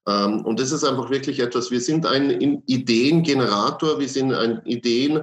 Ähm, 0.09 0.45
und 0.45 0.59
das 0.59 0.73
ist 0.73 0.83
einfach 0.83 1.11
wirklich 1.11 1.39
etwas, 1.39 1.71
wir 1.71 1.80
sind 1.81 2.07
ein 2.07 2.63
Ideengenerator, 2.67 3.99
wir 3.99 4.09
sind 4.09 4.33
ein 4.33 4.61
Ideen, 4.65 5.23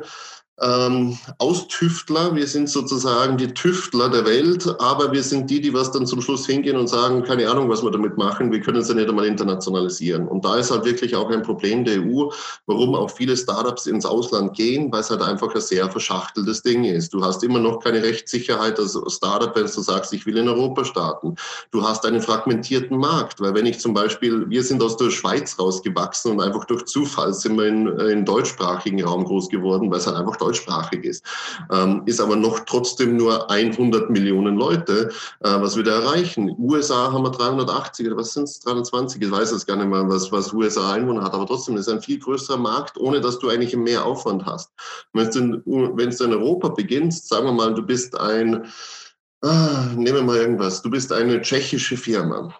ähm, 0.59 1.17
Austüftler, 1.37 2.35
wir 2.35 2.47
sind 2.47 2.67
sozusagen 2.69 3.37
die 3.37 3.53
Tüftler 3.53 4.09
der 4.09 4.25
Welt, 4.25 4.67
aber 4.79 5.11
wir 5.11 5.21
sind 5.21 5.49
die, 5.49 5.61
die 5.61 5.73
was 5.73 5.91
dann 5.91 6.07
zum 6.07 6.21
Schluss 6.21 6.47
hingehen 6.47 6.77
und 6.77 6.87
sagen, 6.87 7.23
keine 7.23 7.47
Ahnung, 7.49 7.69
was 7.69 7.83
wir 7.83 7.91
damit 7.91 8.17
machen, 8.17 8.51
wir 8.51 8.59
können 8.61 8.79
es 8.79 8.89
ja 8.89 8.95
nicht 8.95 9.07
einmal 9.07 9.27
internationalisieren. 9.27 10.27
Und 10.27 10.43
da 10.45 10.55
ist 10.55 10.71
halt 10.71 10.85
wirklich 10.85 11.15
auch 11.15 11.29
ein 11.29 11.43
Problem 11.43 11.85
der 11.85 12.01
EU, 12.01 12.29
warum 12.65 12.95
auch 12.95 13.11
viele 13.11 13.37
Startups 13.37 13.85
ins 13.85 14.05
Ausland 14.05 14.55
gehen, 14.55 14.91
weil 14.91 15.01
es 15.01 15.11
halt 15.11 15.21
einfach 15.21 15.53
ein 15.53 15.61
sehr 15.61 15.89
verschachteltes 15.91 16.63
Ding 16.63 16.85
ist. 16.85 17.13
Du 17.13 17.23
hast 17.23 17.43
immer 17.43 17.59
noch 17.59 17.79
keine 17.79 18.01
Rechtssicherheit 18.01 18.79
als 18.79 18.97
Startup, 19.09 19.55
wenn 19.55 19.65
du 19.65 19.81
sagst, 19.81 20.11
ich 20.13 20.25
will 20.25 20.37
in 20.37 20.49
Europa 20.49 20.85
starten. 20.85 21.35
Du 21.69 21.83
hast 21.83 22.03
einen 22.03 22.21
fragmentierten 22.21 22.97
Markt, 22.97 23.39
weil 23.41 23.53
wenn 23.53 23.67
ich 23.67 23.79
zum 23.79 23.93
Beispiel, 23.93 24.49
wir 24.49 24.63
sind 24.63 24.81
aus 24.81 24.97
der 24.97 25.11
Schweiz 25.11 25.59
rausgewachsen 25.59 26.31
und 26.31 26.41
einfach 26.41 26.65
durch 26.65 26.85
Zufall 26.85 27.33
sind 27.33 27.57
wir 27.57 27.67
in, 27.67 27.87
in 27.87 28.25
deutschsprachigen 28.25 29.03
Raum 29.03 29.23
groß 29.23 29.49
geworden, 29.49 29.91
weil 29.91 29.99
es 29.99 30.07
halt 30.07 30.17
einfach 30.17 30.37
deutschsprachig 30.47 31.03
ist. 31.03 31.23
Ähm, 31.71 32.03
ist 32.05 32.19
aber 32.19 32.35
noch 32.35 32.61
trotzdem 32.61 33.17
nur 33.17 33.49
100 33.49 34.09
Millionen 34.09 34.57
Leute, 34.57 35.09
äh, 35.41 35.49
was 35.61 35.75
wir 35.75 35.83
da 35.83 36.01
erreichen. 36.01 36.55
USA 36.57 37.11
haben 37.11 37.23
wir 37.23 37.31
380 37.31 38.07
oder 38.07 38.17
was 38.17 38.33
sind 38.33 38.43
es? 38.43 38.59
320? 38.61 39.21
Ich 39.21 39.31
weiß 39.31 39.51
es 39.51 39.65
gar 39.65 39.77
nicht 39.77 39.87
mehr, 39.87 40.07
was, 40.07 40.31
was 40.31 40.53
USA 40.53 40.93
Einwohner 40.93 41.23
hat, 41.23 41.33
aber 41.33 41.45
trotzdem 41.45 41.77
ist 41.77 41.89
ein 41.89 42.01
viel 42.01 42.19
größerer 42.19 42.57
Markt, 42.57 42.97
ohne 42.97 43.21
dass 43.21 43.39
du 43.39 43.49
eigentlich 43.49 43.75
mehr 43.75 44.05
Aufwand 44.05 44.45
hast. 44.45 44.71
Wenn 45.13 45.29
du 45.31 45.61
in, 45.65 46.11
in 46.11 46.33
Europa 46.33 46.69
beginnst, 46.69 47.27
sagen 47.29 47.45
wir 47.45 47.53
mal, 47.53 47.73
du 47.73 47.83
bist 47.83 48.19
ein, 48.19 48.65
ah, 49.41 49.87
nehmen 49.95 50.17
wir 50.17 50.23
mal 50.23 50.37
irgendwas, 50.37 50.81
du 50.81 50.89
bist 50.89 51.11
eine 51.11 51.41
tschechische 51.41 51.97
Firma 51.97 52.53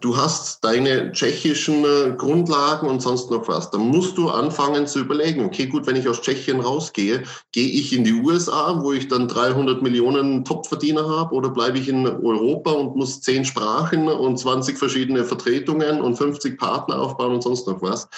du 0.00 0.16
hast 0.16 0.64
deine 0.64 1.12
tschechischen 1.12 1.84
äh, 1.84 2.14
Grundlagen 2.16 2.88
und 2.88 3.00
sonst 3.00 3.30
noch 3.30 3.46
was. 3.48 3.70
Dann 3.70 3.82
musst 3.82 4.18
du 4.18 4.28
anfangen 4.28 4.86
zu 4.86 5.00
überlegen, 5.00 5.44
okay, 5.44 5.66
gut, 5.66 5.86
wenn 5.86 5.96
ich 5.96 6.08
aus 6.08 6.20
Tschechien 6.20 6.60
rausgehe, 6.60 7.22
gehe 7.52 7.68
ich 7.68 7.92
in 7.92 8.04
die 8.04 8.12
USA, 8.12 8.80
wo 8.82 8.92
ich 8.92 9.08
dann 9.08 9.28
300 9.28 9.82
Millionen 9.82 10.44
Topverdiener 10.44 11.08
habe, 11.08 11.34
oder 11.34 11.50
bleibe 11.50 11.78
ich 11.78 11.88
in 11.88 12.06
Europa 12.06 12.72
und 12.72 12.96
muss 12.96 13.20
zehn 13.20 13.44
Sprachen 13.44 14.08
und 14.08 14.38
20 14.38 14.78
verschiedene 14.78 15.24
Vertretungen 15.24 16.00
und 16.00 16.16
50 16.16 16.58
Partner 16.58 17.00
aufbauen 17.00 17.34
und 17.34 17.42
sonst 17.42 17.66
noch 17.66 17.80
was. 17.80 18.08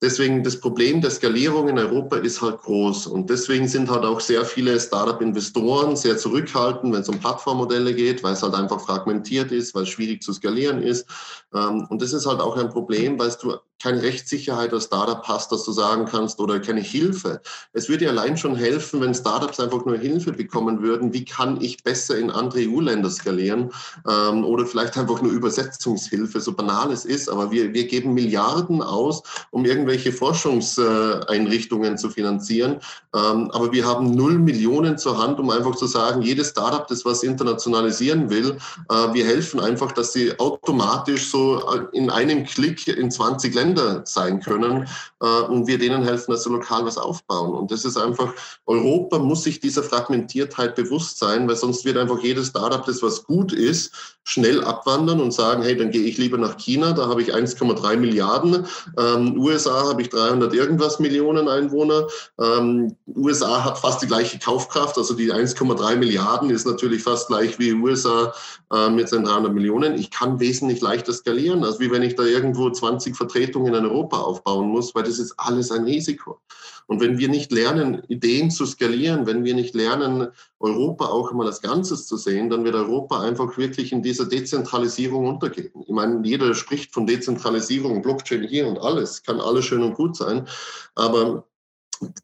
Deswegen 0.00 0.44
das 0.44 0.60
Problem 0.60 1.00
der 1.00 1.10
Skalierung 1.10 1.68
in 1.68 1.78
Europa 1.78 2.16
ist 2.16 2.40
halt 2.40 2.58
groß. 2.62 3.08
Und 3.08 3.30
deswegen 3.30 3.66
sind 3.66 3.90
halt 3.90 4.04
auch 4.04 4.20
sehr 4.20 4.44
viele 4.44 4.78
Startup-Investoren 4.78 5.96
sehr 5.96 6.16
zurückhaltend, 6.16 6.92
wenn 6.92 7.00
es 7.00 7.08
um 7.08 7.18
Plattformmodelle 7.18 7.92
geht, 7.94 8.22
weil 8.22 8.34
es 8.34 8.42
halt 8.42 8.54
einfach 8.54 8.80
fragmentiert 8.80 9.50
ist, 9.50 9.74
weil 9.74 9.82
es 9.82 9.88
schwierig 9.88 10.22
zu 10.22 10.32
skalieren 10.32 10.82
ist. 10.82 11.06
Ähm, 11.52 11.86
und 11.90 12.00
das 12.00 12.12
ist 12.12 12.26
halt 12.26 12.40
auch 12.40 12.56
ein 12.56 12.68
Problem, 12.68 13.18
weil 13.18 13.32
du 13.42 13.54
keine 13.80 14.02
Rechtssicherheit 14.02 14.72
als 14.72 14.84
Startup 14.84 15.22
hast, 15.26 15.52
dass 15.52 15.64
du 15.64 15.72
sagen 15.72 16.04
kannst, 16.06 16.40
oder 16.40 16.58
keine 16.58 16.80
Hilfe. 16.80 17.40
Es 17.72 17.88
würde 17.88 18.08
allein 18.08 18.36
schon 18.36 18.56
helfen, 18.56 19.00
wenn 19.00 19.14
Startups 19.14 19.60
einfach 19.60 19.84
nur 19.84 19.96
Hilfe 19.96 20.32
bekommen 20.32 20.82
würden, 20.82 21.12
wie 21.12 21.24
kann 21.24 21.60
ich 21.60 21.82
besser 21.84 22.18
in 22.18 22.30
andere 22.30 22.60
EU-Länder 22.60 23.10
skalieren 23.10 23.70
ähm, 24.08 24.44
oder 24.44 24.66
vielleicht 24.66 24.98
einfach 24.98 25.22
nur 25.22 25.32
Übersetzungshilfe, 25.32 26.40
so 26.40 26.52
banal 26.52 26.90
es 26.92 27.04
ist, 27.04 27.28
aber 27.28 27.50
wir, 27.50 27.72
wir 27.72 27.86
geben 27.86 28.14
Milliarden 28.14 28.82
aus, 28.82 29.22
um 29.50 29.64
irgendwelche 29.88 30.12
Forschungseinrichtungen 30.12 31.96
zu 31.96 32.10
finanzieren, 32.10 32.80
ähm, 33.14 33.50
aber 33.52 33.72
wir 33.72 33.86
haben 33.86 34.14
null 34.14 34.38
Millionen 34.38 34.98
zur 34.98 35.18
Hand, 35.18 35.40
um 35.40 35.50
einfach 35.50 35.74
zu 35.76 35.86
sagen, 35.86 36.20
jedes 36.20 36.50
Startup, 36.50 36.86
das 36.86 37.04
was 37.04 37.22
internationalisieren 37.22 38.28
will, 38.28 38.58
äh, 38.90 38.94
wir 39.14 39.24
helfen 39.24 39.60
einfach, 39.60 39.92
dass 39.92 40.12
sie 40.12 40.38
automatisch 40.38 41.30
so 41.30 41.60
äh, 41.74 41.96
in 41.96 42.10
einem 42.10 42.44
Klick 42.44 42.86
in 42.86 43.10
20 43.10 43.54
Länder 43.54 44.02
sein 44.04 44.40
können 44.40 44.86
äh, 45.20 45.26
und 45.26 45.66
wir 45.66 45.78
denen 45.78 46.04
helfen, 46.04 46.32
dass 46.32 46.44
sie 46.44 46.50
lokal 46.50 46.84
was 46.84 46.98
aufbauen. 46.98 47.54
Und 47.54 47.70
das 47.70 47.84
ist 47.84 47.96
einfach, 47.96 48.34
Europa 48.66 49.18
muss 49.18 49.44
sich 49.44 49.60
dieser 49.60 49.82
Fragmentiertheit 49.82 50.74
bewusst 50.74 51.18
sein, 51.18 51.48
weil 51.48 51.56
sonst 51.56 51.84
wird 51.84 51.96
einfach 51.96 52.18
jedes 52.22 52.48
Startup, 52.48 52.84
das 52.84 53.02
was 53.02 53.24
gut 53.24 53.52
ist, 53.52 54.18
schnell 54.28 54.62
abwandern 54.62 55.20
und 55.20 55.32
sagen, 55.32 55.62
hey, 55.62 55.74
dann 55.74 55.90
gehe 55.90 56.02
ich 56.02 56.18
lieber 56.18 56.36
nach 56.36 56.58
China, 56.58 56.92
da 56.92 57.08
habe 57.08 57.22
ich 57.22 57.34
1,3 57.34 57.96
Milliarden, 57.96 58.66
ähm, 58.98 59.40
USA 59.40 59.77
habe 59.86 60.02
ich 60.02 60.08
300 60.10 60.52
irgendwas 60.54 60.98
Millionen 60.98 61.48
Einwohner, 61.48 62.06
ähm, 62.40 62.96
USA 63.14 63.64
hat 63.64 63.78
fast 63.78 64.02
die 64.02 64.06
gleiche 64.06 64.38
Kaufkraft, 64.38 64.96
also 64.96 65.14
die 65.14 65.32
1,3 65.32 65.96
Milliarden 65.96 66.50
ist 66.50 66.66
natürlich 66.66 67.02
fast 67.02 67.28
gleich 67.28 67.58
wie 67.58 67.72
USA 67.72 68.32
äh, 68.72 68.88
mit 68.90 69.08
seinen 69.08 69.24
300 69.24 69.52
Millionen. 69.52 69.94
Ich 69.94 70.10
kann 70.10 70.40
wesentlich 70.40 70.80
leichter 70.80 71.12
skalieren, 71.12 71.64
als 71.64 71.80
wie 71.80 71.90
wenn 71.90 72.02
ich 72.02 72.16
da 72.16 72.24
irgendwo 72.24 72.70
20 72.70 73.16
Vertretungen 73.16 73.74
in 73.74 73.86
Europa 73.86 74.18
aufbauen 74.18 74.68
muss, 74.68 74.94
weil 74.94 75.04
das 75.04 75.18
ist 75.18 75.34
alles 75.36 75.70
ein 75.70 75.84
Risiko. 75.84 76.40
Und 76.88 77.00
wenn 77.00 77.18
wir 77.18 77.28
nicht 77.28 77.52
lernen, 77.52 78.02
Ideen 78.08 78.50
zu 78.50 78.64
skalieren, 78.64 79.26
wenn 79.26 79.44
wir 79.44 79.54
nicht 79.54 79.74
lernen, 79.74 80.28
Europa 80.58 81.04
auch 81.04 81.32
mal 81.32 81.46
als 81.46 81.60
Ganzes 81.60 82.06
zu 82.06 82.16
sehen, 82.16 82.48
dann 82.48 82.64
wird 82.64 82.74
Europa 82.74 83.20
einfach 83.20 83.58
wirklich 83.58 83.92
in 83.92 84.02
dieser 84.02 84.24
Dezentralisierung 84.24 85.26
untergehen. 85.26 85.70
Ich 85.82 85.92
meine, 85.92 86.26
jeder 86.26 86.54
spricht 86.54 86.94
von 86.94 87.06
Dezentralisierung, 87.06 88.00
Blockchain 88.00 88.42
hier 88.42 88.66
und 88.66 88.78
alles, 88.78 89.22
kann 89.22 89.38
alles 89.38 89.66
schön 89.66 89.82
und 89.82 89.96
gut 89.96 90.16
sein. 90.16 90.48
Aber 90.94 91.44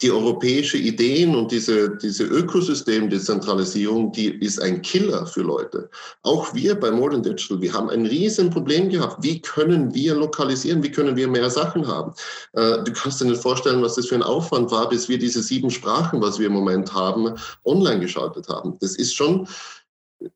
die 0.02 0.10
europäische 0.10 0.76
Ideen 0.76 1.34
und 1.34 1.50
diese, 1.50 1.96
diese 1.96 2.24
Ökosystem-Dezentralisierung, 2.24 4.12
die 4.12 4.28
ist 4.28 4.60
ein 4.60 4.82
Killer 4.82 5.26
für 5.26 5.42
Leute. 5.42 5.90
Auch 6.22 6.54
wir 6.54 6.78
bei 6.78 6.90
Modern 6.90 7.22
Digital, 7.22 7.60
wir 7.60 7.72
haben 7.72 7.90
ein 7.90 8.06
riesen 8.06 8.50
Problem 8.50 8.88
gehabt. 8.88 9.22
Wie 9.22 9.40
können 9.40 9.92
wir 9.94 10.14
lokalisieren? 10.14 10.82
Wie 10.82 10.92
können 10.92 11.16
wir 11.16 11.26
mehr 11.26 11.50
Sachen 11.50 11.86
haben? 11.86 12.12
Äh, 12.52 12.82
du 12.84 12.92
kannst 12.92 13.20
dir 13.20 13.26
nicht 13.26 13.42
vorstellen, 13.42 13.82
was 13.82 13.96
das 13.96 14.06
für 14.06 14.14
ein 14.14 14.22
Aufwand 14.22 14.70
war, 14.70 14.88
bis 14.88 15.08
wir 15.08 15.18
diese 15.18 15.42
sieben 15.42 15.70
Sprachen, 15.70 16.20
was 16.20 16.38
wir 16.38 16.46
im 16.46 16.52
Moment 16.52 16.92
haben, 16.94 17.34
online 17.64 18.00
geschaltet 18.00 18.48
haben. 18.48 18.76
Das 18.80 18.94
ist 18.94 19.14
schon, 19.14 19.48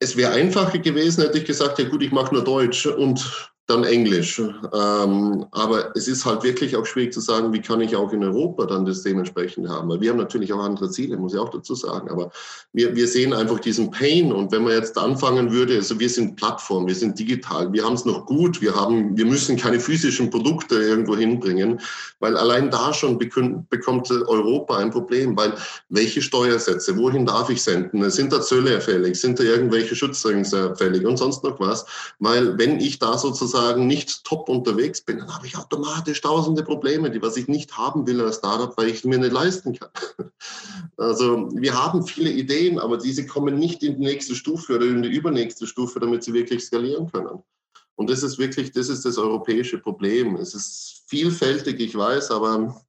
es 0.00 0.16
wäre 0.16 0.32
einfacher 0.32 0.78
gewesen, 0.78 1.22
hätte 1.22 1.38
ich 1.38 1.44
gesagt, 1.44 1.78
ja 1.78 1.88
gut, 1.88 2.02
ich 2.02 2.10
mache 2.12 2.34
nur 2.34 2.44
Deutsch 2.44 2.86
und 2.86 3.52
dann 3.68 3.84
Englisch. 3.84 4.38
Ähm, 4.40 5.44
aber 5.50 5.94
es 5.94 6.08
ist 6.08 6.24
halt 6.24 6.42
wirklich 6.42 6.74
auch 6.74 6.86
schwierig 6.86 7.12
zu 7.12 7.20
sagen, 7.20 7.52
wie 7.52 7.60
kann 7.60 7.82
ich 7.82 7.94
auch 7.94 8.14
in 8.14 8.24
Europa 8.24 8.64
dann 8.64 8.86
das 8.86 9.02
dementsprechend 9.02 9.68
haben. 9.68 9.90
Weil 9.90 10.00
wir 10.00 10.10
haben 10.10 10.16
natürlich 10.16 10.54
auch 10.54 10.64
andere 10.64 10.90
Ziele, 10.90 11.18
muss 11.18 11.34
ich 11.34 11.38
auch 11.38 11.50
dazu 11.50 11.74
sagen. 11.74 12.08
Aber 12.08 12.30
wir, 12.72 12.96
wir 12.96 13.06
sehen 13.06 13.34
einfach 13.34 13.60
diesen 13.60 13.90
Pain. 13.90 14.32
Und 14.32 14.52
wenn 14.52 14.64
man 14.64 14.72
jetzt 14.72 14.96
anfangen 14.96 15.52
würde, 15.52 15.76
also 15.76 16.00
wir 16.00 16.08
sind 16.08 16.36
Plattform, 16.36 16.86
wir 16.86 16.94
sind 16.94 17.18
digital, 17.18 17.70
wir 17.70 17.84
haben 17.84 17.92
es 17.92 18.06
noch 18.06 18.24
gut, 18.24 18.62
wir, 18.62 18.74
haben, 18.74 19.14
wir 19.18 19.26
müssen 19.26 19.58
keine 19.58 19.80
physischen 19.80 20.30
Produkte 20.30 20.76
irgendwo 20.76 21.14
hinbringen, 21.14 21.78
weil 22.20 22.38
allein 22.38 22.70
da 22.70 22.94
schon 22.94 23.18
bekommt 23.18 24.10
Europa 24.10 24.78
ein 24.78 24.90
Problem. 24.90 25.36
Weil 25.36 25.52
welche 25.90 26.22
Steuersätze, 26.22 26.96
wohin 26.96 27.26
darf 27.26 27.50
ich 27.50 27.62
senden? 27.62 28.10
Sind 28.10 28.32
da 28.32 28.40
Zölle 28.40 28.80
fällig? 28.80 29.20
Sind 29.20 29.38
da 29.38 29.44
irgendwelche 29.44 29.94
Schutzregeln 29.94 30.46
fällig 30.74 31.04
und 31.04 31.18
sonst 31.18 31.44
noch 31.44 31.60
was? 31.60 31.84
Weil 32.18 32.56
wenn 32.56 32.80
ich 32.80 32.98
da 32.98 33.18
sozusagen 33.18 33.57
sozusagen 33.58 33.86
nicht 33.86 34.24
top 34.24 34.48
unterwegs 34.48 35.00
bin, 35.00 35.18
dann 35.18 35.34
habe 35.34 35.46
ich 35.46 35.56
automatisch 35.56 36.20
tausende 36.20 36.62
Probleme, 36.62 37.10
die 37.10 37.22
was 37.22 37.36
ich 37.36 37.48
nicht 37.48 37.76
haben 37.76 38.06
will 38.06 38.20
als 38.20 38.36
Startup, 38.36 38.76
weil 38.76 38.88
ich 38.88 39.04
mir 39.04 39.18
nicht 39.18 39.32
leisten 39.32 39.78
kann. 39.78 39.90
Also 40.96 41.48
wir 41.52 41.80
haben 41.80 42.04
viele 42.04 42.30
Ideen, 42.30 42.80
aber 42.80 42.98
diese 42.98 43.24
kommen 43.24 43.56
nicht 43.56 43.84
in 43.84 43.98
die 43.98 44.04
nächste 44.04 44.34
Stufe 44.34 44.74
oder 44.74 44.86
in 44.86 45.02
die 45.02 45.08
übernächste 45.08 45.68
Stufe, 45.68 46.00
damit 46.00 46.24
sie 46.24 46.32
wirklich 46.32 46.64
skalieren 46.64 47.10
können. 47.12 47.40
Und 47.94 48.10
das 48.10 48.24
ist 48.24 48.38
wirklich, 48.38 48.72
das 48.72 48.88
ist 48.88 49.04
das 49.04 49.16
europäische 49.16 49.78
Problem. 49.78 50.34
Es 50.34 50.54
ist 50.54 51.04
vielfältig, 51.06 51.78
ich 51.78 51.96
weiß, 51.96 52.32
aber 52.32 52.82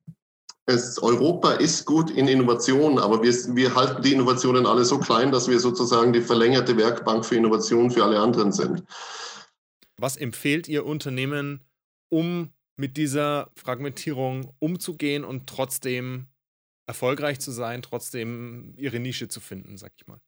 es, 0.65 1.01
Europa 1.01 1.51
ist 1.53 1.85
gut 1.85 2.09
in 2.09 2.27
Innovation, 2.27 2.97
aber 2.97 3.21
wir, 3.21 3.33
wir 3.55 3.75
halten 3.75 4.01
die 4.01 4.13
Innovationen 4.13 4.65
alle 4.65 4.85
so 4.85 4.97
klein, 4.97 5.31
dass 5.31 5.47
wir 5.47 5.59
sozusagen 5.59 6.11
die 6.11 6.21
verlängerte 6.21 6.77
Werkbank 6.77 7.23
für 7.23 7.35
Innovation 7.35 7.91
für 7.91 8.03
alle 8.03 8.19
anderen 8.19 8.51
sind. 8.51 8.83
Was 10.01 10.15
empfehlt 10.15 10.69
ihr 10.69 10.85
Unternehmen, 10.85 11.65
um 12.09 12.53
mit 12.77 12.95
dieser 12.95 13.51
Fragmentierung 13.55 14.53
umzugehen 14.59 15.25
und 15.25 15.47
trotzdem 15.47 16.27
erfolgreich 16.87 17.39
zu 17.41 17.51
sein, 17.51 17.81
trotzdem 17.81 18.73
ihre 18.77 18.99
Nische 18.99 19.27
zu 19.27 19.41
finden, 19.41 19.77
sag 19.77 19.91
ich 19.97 20.07
mal? 20.07 20.21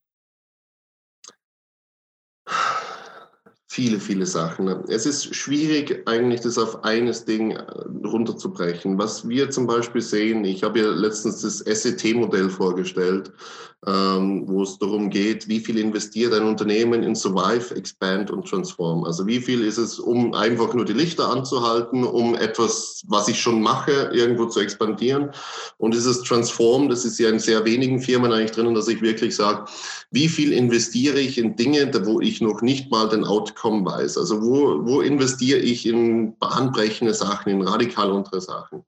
Viele, 3.74 4.02
viele 4.02 4.26
Sachen. 4.26 4.68
Es 4.90 5.06
ist 5.06 5.34
schwierig, 5.34 6.04
eigentlich 6.06 6.42
das 6.42 6.58
auf 6.58 6.84
eines 6.84 7.24
Ding 7.24 7.52
äh, 7.52 7.64
runterzubrechen. 8.04 8.98
Was 8.98 9.30
wir 9.30 9.50
zum 9.50 9.66
Beispiel 9.66 10.02
sehen, 10.02 10.44
ich 10.44 10.62
habe 10.64 10.80
ja 10.82 10.88
letztens 10.88 11.40
das 11.40 11.60
SET-Modell 11.60 12.50
vorgestellt, 12.50 13.32
ähm, 13.88 14.44
wo 14.46 14.62
es 14.62 14.78
darum 14.78 15.10
geht, 15.10 15.48
wie 15.48 15.62
viel 15.62 15.78
investiert 15.78 16.34
ein 16.34 16.44
Unternehmen 16.44 17.02
in 17.02 17.16
Survive, 17.16 17.74
Expand 17.74 18.30
und 18.30 18.46
Transform. 18.46 19.06
Also 19.06 19.26
wie 19.26 19.40
viel 19.40 19.64
ist 19.64 19.78
es, 19.78 20.00
um 20.00 20.34
einfach 20.34 20.74
nur 20.74 20.84
die 20.84 20.92
Lichter 20.92 21.30
anzuhalten, 21.30 22.04
um 22.04 22.36
etwas, 22.36 23.04
was 23.08 23.30
ich 23.30 23.40
schon 23.40 23.62
mache, 23.62 24.12
irgendwo 24.14 24.48
zu 24.48 24.60
expandieren. 24.60 25.32
Und 25.78 25.96
ist 25.96 26.06
es 26.06 26.24
Transform, 26.24 26.90
das 26.90 27.06
ist 27.06 27.20
ja 27.20 27.30
in 27.30 27.40
sehr 27.40 27.64
wenigen 27.64 28.02
Firmen 28.02 28.34
eigentlich 28.34 28.52
drinnen, 28.52 28.76
dass 28.76 28.90
ich 28.90 29.02
wirklich 29.02 29.34
sage, 29.34 29.64
wie 30.12 30.28
viel 30.28 30.52
investiere 30.52 31.22
ich 31.22 31.38
in 31.38 31.56
Dinge, 31.56 31.90
wo 32.06 32.20
ich 32.20 32.42
noch 32.42 32.62
nicht 32.62 32.92
mal 32.92 33.08
den 33.08 33.24
Outcome 33.24 33.61
weiß. 33.64 34.18
Also 34.18 34.42
wo, 34.42 34.86
wo 34.86 35.02
investiere 35.02 35.60
ich 35.60 35.86
in 35.86 36.38
bahnbrechende 36.38 37.14
Sachen, 37.14 37.50
in 37.50 37.62
radikal 37.62 38.12
untere 38.12 38.42
Sachen. 38.42 38.84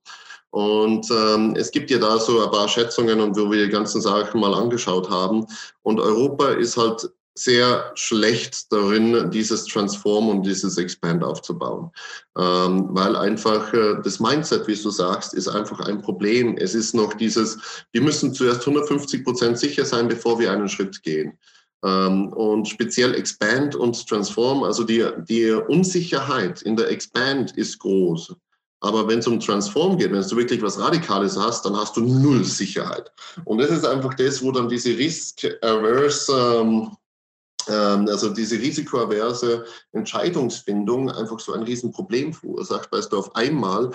Und 0.51 1.09
ähm, 1.09 1.55
es 1.57 1.71
gibt 1.71 1.89
ja 1.89 1.97
da 1.97 2.19
so 2.19 2.43
ein 2.43 2.51
paar 2.51 2.67
Schätzungen 2.67 3.19
und 3.19 3.35
wo 3.35 3.49
wir 3.51 3.65
die 3.65 3.71
ganzen 3.71 4.01
Sachen 4.01 4.39
mal 4.39 4.53
angeschaut 4.53 5.09
haben. 5.09 5.47
Und 5.81 5.99
Europa 5.99 6.49
ist 6.49 6.77
halt 6.77 7.09
sehr 7.35 7.91
schlecht 7.95 8.71
darin, 8.71 9.31
dieses 9.31 9.65
Transform 9.65 10.29
und 10.29 10.43
dieses 10.43 10.77
Expand 10.77 11.23
aufzubauen. 11.23 11.89
Ähm, 12.37 12.89
weil 12.91 13.15
einfach 13.15 13.73
äh, 13.73 13.95
das 14.03 14.19
Mindset, 14.19 14.67
wie 14.67 14.75
du 14.75 14.91
sagst, 14.91 15.33
ist 15.33 15.47
einfach 15.47 15.79
ein 15.79 16.01
Problem. 16.01 16.55
Es 16.57 16.75
ist 16.75 16.93
noch 16.93 17.13
dieses, 17.15 17.57
wir 17.91 18.01
müssen 18.01 18.33
zuerst 18.33 18.61
150 18.61 19.23
Prozent 19.23 19.57
sicher 19.57 19.85
sein, 19.85 20.07
bevor 20.07 20.37
wir 20.37 20.51
einen 20.51 20.69
Schritt 20.69 21.01
gehen. 21.01 21.39
Ähm, 21.83 22.31
und 22.33 22.67
speziell 22.67 23.13
Expand 23.15 23.75
und 23.75 24.07
Transform, 24.07 24.63
also 24.63 24.83
die, 24.83 25.05
die 25.27 25.51
Unsicherheit 25.51 26.61
in 26.61 26.75
der 26.75 26.89
Expand 26.89 27.57
ist 27.57 27.79
groß. 27.79 28.35
Aber 28.79 29.07
wenn 29.07 29.19
es 29.19 29.27
um 29.27 29.39
Transform 29.39 29.97
geht, 29.97 30.11
wenn 30.11 30.21
du 30.21 30.35
wirklich 30.35 30.61
was 30.61 30.79
Radikales 30.79 31.37
hast, 31.37 31.65
dann 31.65 31.75
hast 31.75 31.95
du 31.95 32.01
null 32.01 32.43
Sicherheit. 32.43 33.11
Und 33.45 33.59
das 33.59 33.69
ist 33.69 33.85
einfach 33.85 34.13
das, 34.15 34.43
wo 34.43 34.51
dann 34.51 34.67
diese 34.67 34.97
Risk-Averse 34.97 36.33
ähm, 36.33 36.91
ähm, 37.67 38.07
also 38.09 38.29
diese 38.29 38.59
risikoaverse 38.59 39.65
Entscheidungsfindung 39.91 41.09
einfach 41.09 41.39
so 41.39 41.53
ein 41.53 41.63
Riesenproblem 41.63 42.33
verursacht, 42.33 42.91
weil 42.91 43.01
du 43.01 43.17
auf 43.17 43.35
einmal 43.35 43.91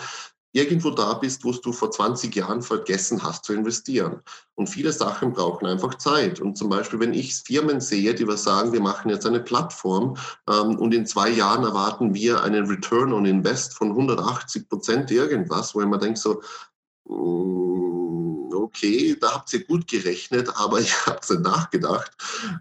irgendwo 0.58 0.90
da 0.90 1.14
bist, 1.14 1.44
wo 1.44 1.52
du 1.52 1.72
vor 1.72 1.90
20 1.90 2.34
Jahren 2.34 2.62
vergessen 2.62 3.22
hast 3.22 3.44
zu 3.44 3.52
investieren. 3.52 4.20
Und 4.56 4.68
viele 4.68 4.92
Sachen 4.92 5.32
brauchen 5.32 5.66
einfach 5.66 5.94
Zeit. 5.94 6.40
Und 6.40 6.58
zum 6.58 6.68
Beispiel, 6.68 6.98
wenn 6.98 7.14
ich 7.14 7.36
Firmen 7.36 7.80
sehe, 7.80 8.12
die 8.14 8.26
was 8.26 8.42
sagen, 8.42 8.72
wir 8.72 8.80
machen 8.80 9.08
jetzt 9.10 9.26
eine 9.26 9.40
Plattform 9.40 10.16
ähm, 10.50 10.76
und 10.76 10.92
in 10.92 11.06
zwei 11.06 11.28
Jahren 11.28 11.64
erwarten 11.64 12.12
wir 12.12 12.42
einen 12.42 12.66
Return 12.66 13.12
on 13.12 13.24
Invest 13.24 13.74
von 13.74 13.90
180 13.90 14.68
Prozent 14.68 15.10
irgendwas, 15.12 15.74
wo 15.74 15.80
ich 15.80 15.86
mir 15.86 15.98
denke 15.98 16.18
so, 16.18 16.42
okay, 18.54 19.16
da 19.20 19.34
habt 19.34 19.52
ihr 19.52 19.64
gut 19.64 19.86
gerechnet, 19.86 20.48
aber 20.56 20.80
ihr 20.80 21.06
habt 21.06 21.28
nicht 21.28 21.42
nachgedacht, 21.42 22.10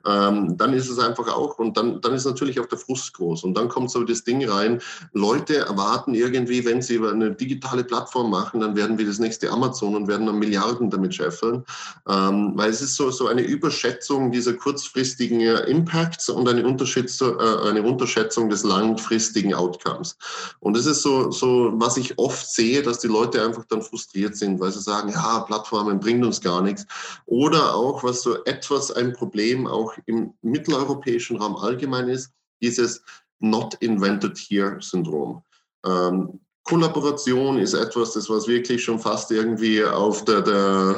ähm, 0.06 0.58
dann 0.58 0.74
ist 0.74 0.90
es 0.90 1.00
einfach 1.00 1.28
auch, 1.28 1.60
und 1.60 1.78
dann, 1.78 2.02
dann 2.02 2.14
ist 2.14 2.26
natürlich 2.26 2.60
auch 2.60 2.66
der 2.66 2.78
Frust 2.78 3.14
groß. 3.14 3.44
Und 3.44 3.56
dann 3.56 3.70
kommt 3.70 3.92
so 3.92 4.04
das 4.04 4.24
Ding 4.24 4.48
rein, 4.48 4.82
Leute 5.14 5.58
erwarten 5.58 6.14
irgendwie, 6.14 6.66
wenn 6.66 6.82
sie 6.82 7.00
eine 7.00 7.32
digitale 7.32 7.84
Plattform 7.84 8.30
machen, 8.30 8.62
dann 8.62 8.76
werden 8.76 8.98
wir 8.98 9.06
das 9.06 9.20
nächste 9.20 9.50
Amazon 9.50 9.96
und 9.96 10.08
werden 10.08 10.26
dann 10.26 10.40
Milliarden 10.40 10.90
damit 10.90 11.16
scheffeln, 11.16 11.64
ähm, 12.08 12.54
weil 12.56 12.70
es 12.70 12.82
ist 12.82 12.96
so, 12.96 13.12
so 13.12 13.28
eine 13.28 13.42
Überschätzung 13.42 14.32
dieser 14.32 14.54
kurzfristigen 14.54 15.42
Impacts 15.42 16.30
und 16.30 16.48
eine, 16.48 16.66
Unterschätzung, 16.66 17.40
äh, 17.40 17.70
eine 17.70 17.84
Unterschätzung 17.84 18.50
des 18.50 18.64
langfristigen 18.64 19.54
Outcomes. 19.54 20.18
Und 20.60 20.76
das 20.76 20.86
ist 20.86 21.02
so, 21.02 21.32
so, 21.32 21.72
was 21.76 21.98
ich 21.98 22.18
oft 22.18 22.48
sehe, 22.50 22.82
dass 22.82 23.00
die 23.00 23.08
Leute 23.08 23.44
einfach 23.44 23.66
dann 23.66 23.82
frustriert 23.82 24.36
sind, 24.36 24.60
weil 24.60 24.72
sie 24.72 24.82
sagen, 24.82 25.10
ja, 25.10 25.46
Plattformen 25.78 26.00
bringen 26.00 26.24
uns 26.24 26.42
gar 26.42 26.62
nichts. 26.62 26.86
Oder 27.26 27.76
auch, 27.76 28.04
was 28.04 28.22
so 28.22 28.44
etwas 28.46 28.92
ein 28.92 29.14
Problem 29.14 29.68
auch 29.68 29.94
im 30.06 30.34
mitteleuropäischen 30.42 31.38
Raum 31.38 31.56
allgemein 31.56 32.10
ist, 32.10 32.32
dieses 32.62 33.02
Not 33.40 33.76
Invented 33.76 34.38
Here 34.38 34.78
Syndrom. 34.82 35.44
Ähm, 35.86 36.40
Kollaboration 36.68 37.60
ist 37.60 37.74
etwas, 37.74 38.14
das 38.14 38.30
was 38.30 38.48
wirklich 38.48 38.84
schon 38.84 39.00
fast 39.00 39.32
irgendwie 39.32 39.84
auf 39.84 40.26
der, 40.26 40.42
der, 40.42 40.96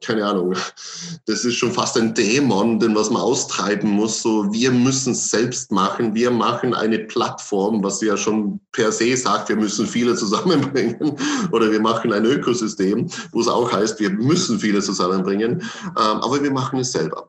keine 0.00 0.24
Ahnung, 0.24 0.54
das 1.26 1.44
ist 1.44 1.56
schon 1.56 1.72
fast 1.72 1.96
ein 1.96 2.14
Dämon, 2.14 2.78
den 2.78 2.94
was 2.94 3.10
man 3.10 3.20
austreiben 3.20 3.90
muss. 3.90 4.22
So, 4.22 4.52
wir 4.52 4.70
müssen 4.70 5.12
es 5.12 5.30
selbst 5.30 5.72
machen. 5.72 6.14
Wir 6.14 6.30
machen 6.30 6.72
eine 6.72 7.00
Plattform, 7.00 7.82
was 7.82 8.00
ja 8.00 8.16
schon 8.16 8.60
per 8.70 8.92
se 8.92 9.16
sagt, 9.16 9.48
wir 9.48 9.56
müssen 9.56 9.86
viele 9.86 10.14
zusammenbringen. 10.14 11.16
Oder 11.52 11.72
wir 11.72 11.80
machen 11.80 12.12
ein 12.12 12.24
Ökosystem, 12.24 13.10
wo 13.32 13.40
es 13.40 13.48
auch 13.48 13.72
heißt, 13.72 13.98
wir 13.98 14.10
müssen 14.10 14.60
viele 14.60 14.80
zusammenbringen. 14.80 15.62
Ähm, 15.84 15.94
aber 15.96 16.42
wir 16.42 16.52
machen 16.52 16.78
es 16.78 16.92
selber. 16.92 17.28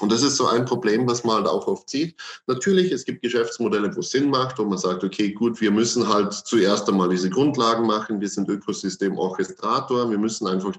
Und 0.00 0.10
das 0.10 0.22
ist 0.22 0.36
so 0.36 0.46
ein 0.46 0.64
Problem, 0.64 1.06
was 1.06 1.24
man 1.24 1.36
halt 1.36 1.46
auch 1.46 1.66
oft 1.66 1.88
sieht. 1.88 2.16
Natürlich, 2.46 2.90
es 2.90 3.04
gibt 3.04 3.22
Geschäftsmodelle, 3.22 3.94
wo 3.94 4.00
es 4.00 4.10
Sinn 4.10 4.30
macht, 4.30 4.58
wo 4.58 4.64
man 4.64 4.78
sagt, 4.78 5.04
okay, 5.04 5.32
gut, 5.32 5.60
wir 5.60 5.70
müssen 5.70 6.08
halt 6.08 6.32
zuerst 6.32 6.88
einmal 6.88 7.10
diese 7.10 7.30
Grundlagen 7.30 7.86
machen. 7.86 8.20
Wir 8.20 8.28
sind 8.28 8.48
Ökosystem-Orchestrator. 8.48 10.10
Wir 10.10 10.18
müssen 10.18 10.46
einfach 10.46 10.72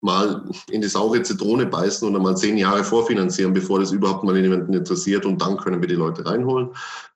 mal 0.00 0.44
in 0.70 0.80
die 0.80 0.88
saure 0.88 1.22
Zitrone 1.22 1.66
beißen 1.66 2.06
und 2.06 2.16
einmal 2.16 2.36
zehn 2.36 2.58
Jahre 2.58 2.84
vorfinanzieren, 2.84 3.52
bevor 3.52 3.78
das 3.78 3.92
überhaupt 3.92 4.24
mal 4.24 4.36
jemanden 4.36 4.74
interessiert. 4.74 5.24
Und 5.24 5.40
dann 5.40 5.56
können 5.56 5.80
wir 5.80 5.88
die 5.88 5.94
Leute 5.94 6.26
reinholen. 6.26 6.70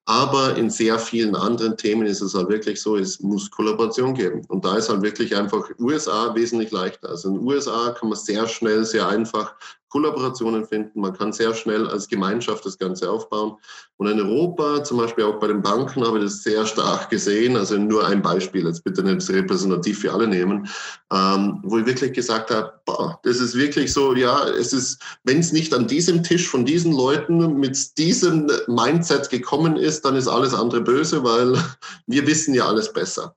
Aber 0.08 0.56
in 0.56 0.70
sehr 0.70 0.98
vielen 0.98 1.36
anderen 1.36 1.76
Themen 1.76 2.06
ist 2.06 2.22
es 2.22 2.34
halt 2.34 2.48
wirklich 2.48 2.80
so, 2.80 2.96
es 2.96 3.20
muss 3.20 3.50
Kollaboration 3.50 4.14
geben. 4.14 4.42
Und 4.48 4.64
da 4.64 4.78
ist 4.78 4.88
halt 4.88 5.02
wirklich 5.02 5.36
einfach 5.36 5.68
USA 5.78 6.34
wesentlich 6.34 6.70
leichter. 6.70 7.10
Also 7.10 7.28
in 7.28 7.40
USA 7.40 7.90
kann 7.90 8.08
man 8.08 8.18
sehr 8.18 8.48
schnell, 8.48 8.86
sehr 8.86 9.06
einfach 9.06 9.54
Kollaborationen 9.88 10.64
finden. 10.64 11.00
Man 11.00 11.12
kann 11.12 11.32
sehr 11.32 11.54
schnell 11.54 11.86
als 11.88 12.08
Gemeinschaft 12.08 12.64
das 12.64 12.78
Ganze 12.78 13.10
aufbauen. 13.10 13.56
Und 13.96 14.08
in 14.08 14.20
Europa, 14.20 14.84
zum 14.84 14.98
Beispiel 14.98 15.24
auch 15.24 15.40
bei 15.40 15.48
den 15.48 15.62
Banken, 15.62 16.04
habe 16.06 16.18
ich 16.18 16.24
das 16.24 16.42
sehr 16.42 16.66
stark 16.66 17.10
gesehen. 17.10 17.56
Also 17.56 17.76
nur 17.76 18.06
ein 18.06 18.22
Beispiel, 18.22 18.66
jetzt 18.66 18.84
bitte 18.84 19.02
nicht 19.02 19.28
repräsentativ 19.30 20.00
für 20.00 20.12
alle 20.12 20.28
nehmen, 20.28 20.68
ähm, 21.12 21.60
wo 21.64 21.78
ich 21.78 21.86
wirklich 21.86 22.12
gesagt 22.12 22.50
habe, 22.50 22.72
boah, 22.84 23.18
das 23.22 23.40
ist 23.40 23.54
wirklich 23.54 23.92
so, 23.92 24.14
ja, 24.14 24.46
es 24.48 24.72
ist, 24.72 25.02
wenn 25.24 25.40
es 25.40 25.52
nicht 25.52 25.72
an 25.74 25.86
diesem 25.86 26.22
Tisch 26.22 26.48
von 26.48 26.64
diesen 26.64 26.92
Leuten 26.92 27.58
mit 27.58 27.98
diesem 27.98 28.50
Mindset 28.66 29.30
gekommen 29.30 29.76
ist, 29.76 30.04
dann 30.04 30.16
ist 30.16 30.28
alles 30.28 30.54
andere 30.54 30.82
böse, 30.82 31.24
weil 31.24 31.56
wir 32.06 32.26
wissen 32.26 32.54
ja 32.54 32.66
alles 32.66 32.92
besser. 32.92 33.34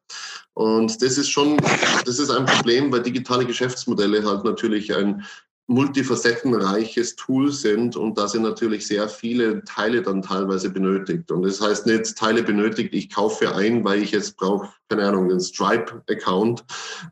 Und 0.54 1.02
das 1.02 1.18
ist 1.18 1.30
schon, 1.30 1.58
das 2.06 2.20
ist 2.20 2.30
ein 2.30 2.46
Problem, 2.46 2.92
weil 2.92 3.02
digitale 3.02 3.46
Geschäftsmodelle 3.46 4.24
halt 4.26 4.44
natürlich 4.44 4.94
ein 4.94 5.24
multifacettenreiches 5.72 7.16
Tool 7.16 7.52
sind 7.52 7.96
und 7.96 8.18
da 8.18 8.28
sind 8.28 8.44
natürlich 8.44 8.86
sehr 8.86 9.08
viele 9.08 9.64
Teile 9.64 10.02
dann 10.02 10.22
teilweise 10.22 10.70
benötigt. 10.70 11.32
Und 11.32 11.44
das 11.44 11.62
heißt 11.62 11.86
nicht 11.86 12.18
Teile 12.18 12.44
benötigt, 12.44 12.94
ich 12.94 13.10
kaufe 13.10 13.56
ein, 13.56 13.84
weil 13.84 14.04
ich 14.04 14.12
jetzt 14.12 14.36
brauche 14.36 14.70
keine 14.92 15.08
Ahnung, 15.08 15.32
einen 15.32 15.40
Stripe-Account 15.40 16.66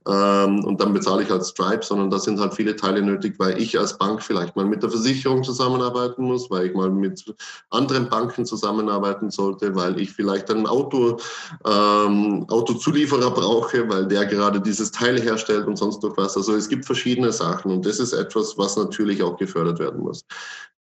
ähm, 0.05 0.65
und 0.65 0.81
dann 0.81 0.93
bezahle 0.93 1.23
ich 1.23 1.29
halt 1.29 1.45
Stripe, 1.45 1.81
sondern 1.81 2.11
da 2.11 2.19
sind 2.19 2.37
halt 2.39 2.53
viele 2.53 2.75
Teile 2.75 3.01
nötig, 3.01 3.35
weil 3.37 3.59
ich 3.59 3.79
als 3.79 3.97
Bank 3.97 4.21
vielleicht 4.21 4.57
mal 4.57 4.65
mit 4.65 4.83
der 4.83 4.89
Versicherung 4.89 5.43
zusammenarbeiten 5.43 6.23
muss, 6.23 6.51
weil 6.51 6.67
ich 6.67 6.73
mal 6.75 6.89
mit 6.89 7.33
anderen 7.69 8.09
Banken 8.09 8.45
zusammenarbeiten 8.45 9.31
sollte, 9.31 9.75
weil 9.75 9.97
ich 9.99 10.11
vielleicht 10.11 10.51
einen 10.51 10.67
Auto, 10.67 11.17
ähm, 11.65 12.45
Autozulieferer 12.49 13.31
brauche, 13.31 13.87
weil 13.89 14.07
der 14.07 14.25
gerade 14.25 14.59
dieses 14.59 14.91
Teil 14.91 15.21
herstellt 15.21 15.65
und 15.65 15.77
sonst 15.77 16.03
noch 16.03 16.17
was. 16.17 16.35
Also 16.35 16.55
es 16.55 16.67
gibt 16.67 16.85
verschiedene 16.85 17.31
Sachen 17.31 17.71
und 17.71 17.85
das 17.85 17.99
ist 17.99 18.11
etwas, 18.11 18.57
was 18.57 18.75
natürlich 18.75 19.23
auch 19.23 19.37
gefördert 19.37 19.79
werden 19.79 20.01
muss. 20.01 20.25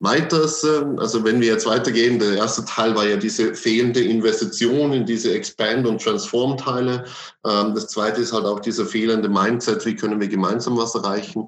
Weiters, 0.01 0.63
äh, 0.63 0.85
also 0.97 1.25
wenn 1.25 1.41
wir 1.41 1.47
jetzt 1.47 1.65
weitergehen, 1.65 2.19
der 2.19 2.35
erste 2.35 2.63
Teil 2.63 2.95
war 2.95 3.05
ja 3.05 3.17
diese 3.17 3.53
fehlende 3.53 4.01
Investition 4.01 4.93
in 4.93 5.05
diese 5.05 5.33
Expand- 5.33 5.85
und 5.85 6.01
Transform-Teile. 6.01 6.88
Ähm, 7.45 7.73
das 7.73 7.87
zweite 7.87 8.21
ist 8.21 8.33
halt 8.33 8.45
auch 8.45 8.59
dieser 8.59 8.85
fehlende 8.85 9.29
Mindset, 9.29 9.85
wie 9.85 9.95
können 9.95 10.19
wir 10.19 10.27
gemeinsam 10.27 10.77
was 10.77 10.95
erreichen. 10.95 11.47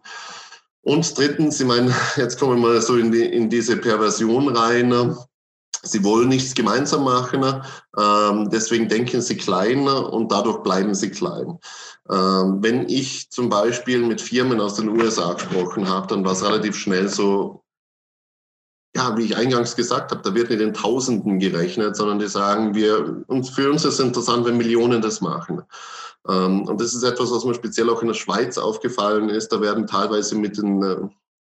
Und 0.84 1.18
drittens, 1.18 1.60
ich 1.60 1.68
meine, 1.68 1.94
jetzt 2.18 2.40
kommen 2.40 2.62
wir 2.62 2.70
mal 2.70 2.82
so 2.82 2.98
in, 2.98 3.12
die, 3.12 3.26
in 3.26 3.50
diese 3.50 3.78
Perversion 3.78 4.56
rein. 4.56 5.16
Sie 5.84 6.04
wollen 6.04 6.30
nichts 6.30 6.54
gemeinsam 6.54 7.06
machen, 7.06 7.44
ähm, 7.98 8.50
deswegen 8.52 8.88
denken 8.88 9.20
sie 9.20 9.36
kleiner 9.36 10.14
und 10.14 10.32
dadurch 10.32 10.62
bleiben 10.62 10.94
sie 10.94 11.10
klein. 11.10 11.58
Ähm, 12.08 12.60
wenn 12.62 12.88
ich 12.88 13.32
zum 13.32 13.50
Beispiel 13.50 14.06
mit 14.06 14.22
Firmen 14.22 14.62
aus 14.62 14.76
den 14.76 14.90
USA 14.90 15.34
gesprochen 15.34 15.90
habe, 15.90 16.06
dann 16.06 16.24
war 16.24 16.34
es 16.34 16.44
relativ 16.44 16.76
schnell 16.76 17.08
so, 17.08 17.61
ja, 18.96 19.18
wie 19.18 19.24
ich 19.24 19.38
eingangs 19.38 19.76
gesagt 19.76 20.12
habe, 20.12 20.22
da 20.22 20.36
wird 20.36 20.50
nicht 20.50 20.62
in 20.62 20.74
Tausenden 20.74 21.40
gerechnet, 21.40 21.96
sondern 21.96 22.20
die 22.20 22.28
sagen, 22.28 22.76
wir, 22.76 23.24
uns, 23.28 23.50
für 23.50 23.72
uns 23.72 23.86
ist 23.86 23.96
es 23.96 24.00
interessant, 24.00 24.46
wenn 24.46 24.58
Millionen 24.58 25.02
das 25.02 25.22
machen. 25.22 25.64
Ähm, 26.28 26.64
und 26.64 26.82
das 26.82 26.94
ist 26.94 27.04
etwas, 27.04 27.32
was 27.32 27.46
mir 27.46 27.54
speziell 27.54 27.90
auch 27.90 28.02
in 28.02 28.10
der 28.10 28.16
Schweiz 28.16 28.58
aufgefallen 28.58 29.30
ist. 29.30 29.50
Da 29.50 29.62
werden 29.62 29.88
teilweise 29.88 30.36
mit 30.36 30.58
den 30.58 30.84
äh, 30.84 30.98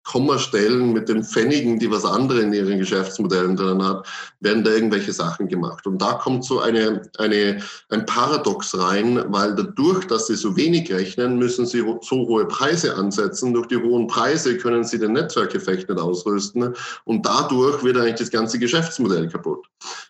Kommastellen 0.09 0.95
mit 0.95 1.11
den 1.11 1.23
Pfennigen, 1.23 1.79
die 1.79 1.91
was 1.91 2.07
andere 2.07 2.41
in 2.41 2.53
ihren 2.55 2.79
Geschäftsmodellen 2.79 3.57
drin 3.57 3.83
hat, 3.85 4.07
werden 4.41 4.65
da 4.65 4.71
irgendwelche 4.71 5.13
Sachen 5.13 5.49
gemacht. 5.49 5.87
Und 5.87 6.01
da 6.01 6.15
kommt 6.15 6.47
so 6.47 6.61
eine, 6.61 7.03
eine, 7.19 7.61
ein 7.91 8.07
Paradox 8.07 8.77
rein, 8.79 9.23
weil 9.29 9.55
dadurch, 9.55 10.07
dass 10.07 10.29
sie 10.29 10.37
so 10.37 10.57
wenig 10.57 10.91
rechnen, 10.91 11.39
müssen 11.39 11.67
sie 11.67 11.85
so 12.01 12.27
hohe 12.27 12.47
Preise 12.47 12.97
ansetzen. 12.97 13.53
Durch 13.53 13.67
die 13.67 13.77
hohen 13.77 14.07
Preise 14.07 14.57
können 14.57 14.83
sie 14.83 14.99
den 14.99 15.13
Netzwerkeffekt 15.13 15.91
nicht 15.91 16.01
ausrüsten. 16.01 16.75
Und 17.05 17.27
dadurch 17.27 17.85
wird 17.85 17.99
eigentlich 17.99 18.15
das 18.15 18.31
ganze 18.31 18.59
Geschäftsmodell 18.59 19.29
kaputt. 19.29 19.67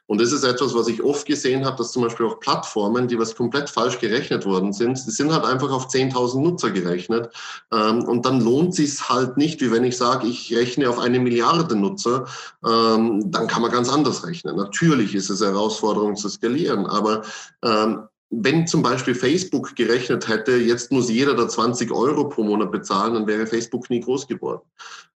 Und 0.07 0.23
das 0.23 0.33
ist 0.33 0.43
etwas, 0.43 0.75
was 0.75 0.89
ich 0.89 1.03
oft 1.03 1.27
gesehen 1.27 1.67
habe, 1.67 1.77
dass 1.77 1.93
zum 1.93 2.03
Beispiel 2.03 2.25
auch 2.25 2.41
Plattformen, 2.41 3.09
die 3.09 3.19
was 3.19 3.35
komplett 3.35 3.69
falsch 3.69 3.99
gerechnet 3.99 4.47
worden 4.47 4.73
sind, 4.73 4.97
die 5.07 5.11
sind 5.11 5.33
halt 5.33 5.45
einfach 5.45 5.71
auf 5.71 5.89
10.000 5.89 6.41
Nutzer 6.41 6.71
gerechnet. 6.71 7.31
Ähm, 7.73 8.05
und 8.05 8.25
dann 8.25 8.41
lohnt 8.41 8.75
sich 8.75 9.09
halt 9.09 9.37
nicht, 9.37 9.61
wie 9.61 9.71
wenn 9.71 9.85
ich 9.85 9.88
sage, 9.97 10.27
ich 10.27 10.55
rechne 10.55 10.89
auf 10.89 10.99
eine 10.99 11.21
Milliarde 11.21 11.77
Nutzer, 11.77 12.27
ähm, 12.67 13.31
dann 13.31 13.47
kann 13.47 13.63
man 13.63 13.71
ganz 13.71 13.89
anders 13.89 14.27
rechnen. 14.27 14.57
Natürlich 14.57 15.15
ist 15.15 15.31
es 15.31 15.41
Herausforderung 15.41 16.17
zu 16.17 16.29
skalieren, 16.29 16.87
aber 16.87 17.23
ähm, 17.63 18.09
wenn 18.31 18.67
zum 18.67 18.83
Beispiel 18.83 19.15
Facebook 19.15 19.75
gerechnet 19.75 20.29
hätte, 20.29 20.53
jetzt 20.57 20.93
muss 20.93 21.09
jeder 21.09 21.35
da 21.35 21.49
20 21.49 21.91
Euro 21.91 22.29
pro 22.29 22.43
Monat 22.43 22.71
bezahlen, 22.71 23.15
dann 23.15 23.27
wäre 23.27 23.47
Facebook 23.47 23.89
nie 23.89 24.01
groß 24.01 24.27
geworden. 24.27 24.63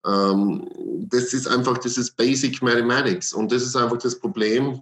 Ähm, 0.06 0.68
das 1.10 1.34
ist 1.34 1.48
einfach, 1.48 1.78
das 1.78 1.98
ist 1.98 2.16
Basic 2.16 2.62
Mathematics 2.62 3.34
und 3.34 3.52
das 3.52 3.64
ist 3.64 3.76
einfach 3.76 3.98
das 3.98 4.18
Problem, 4.18 4.82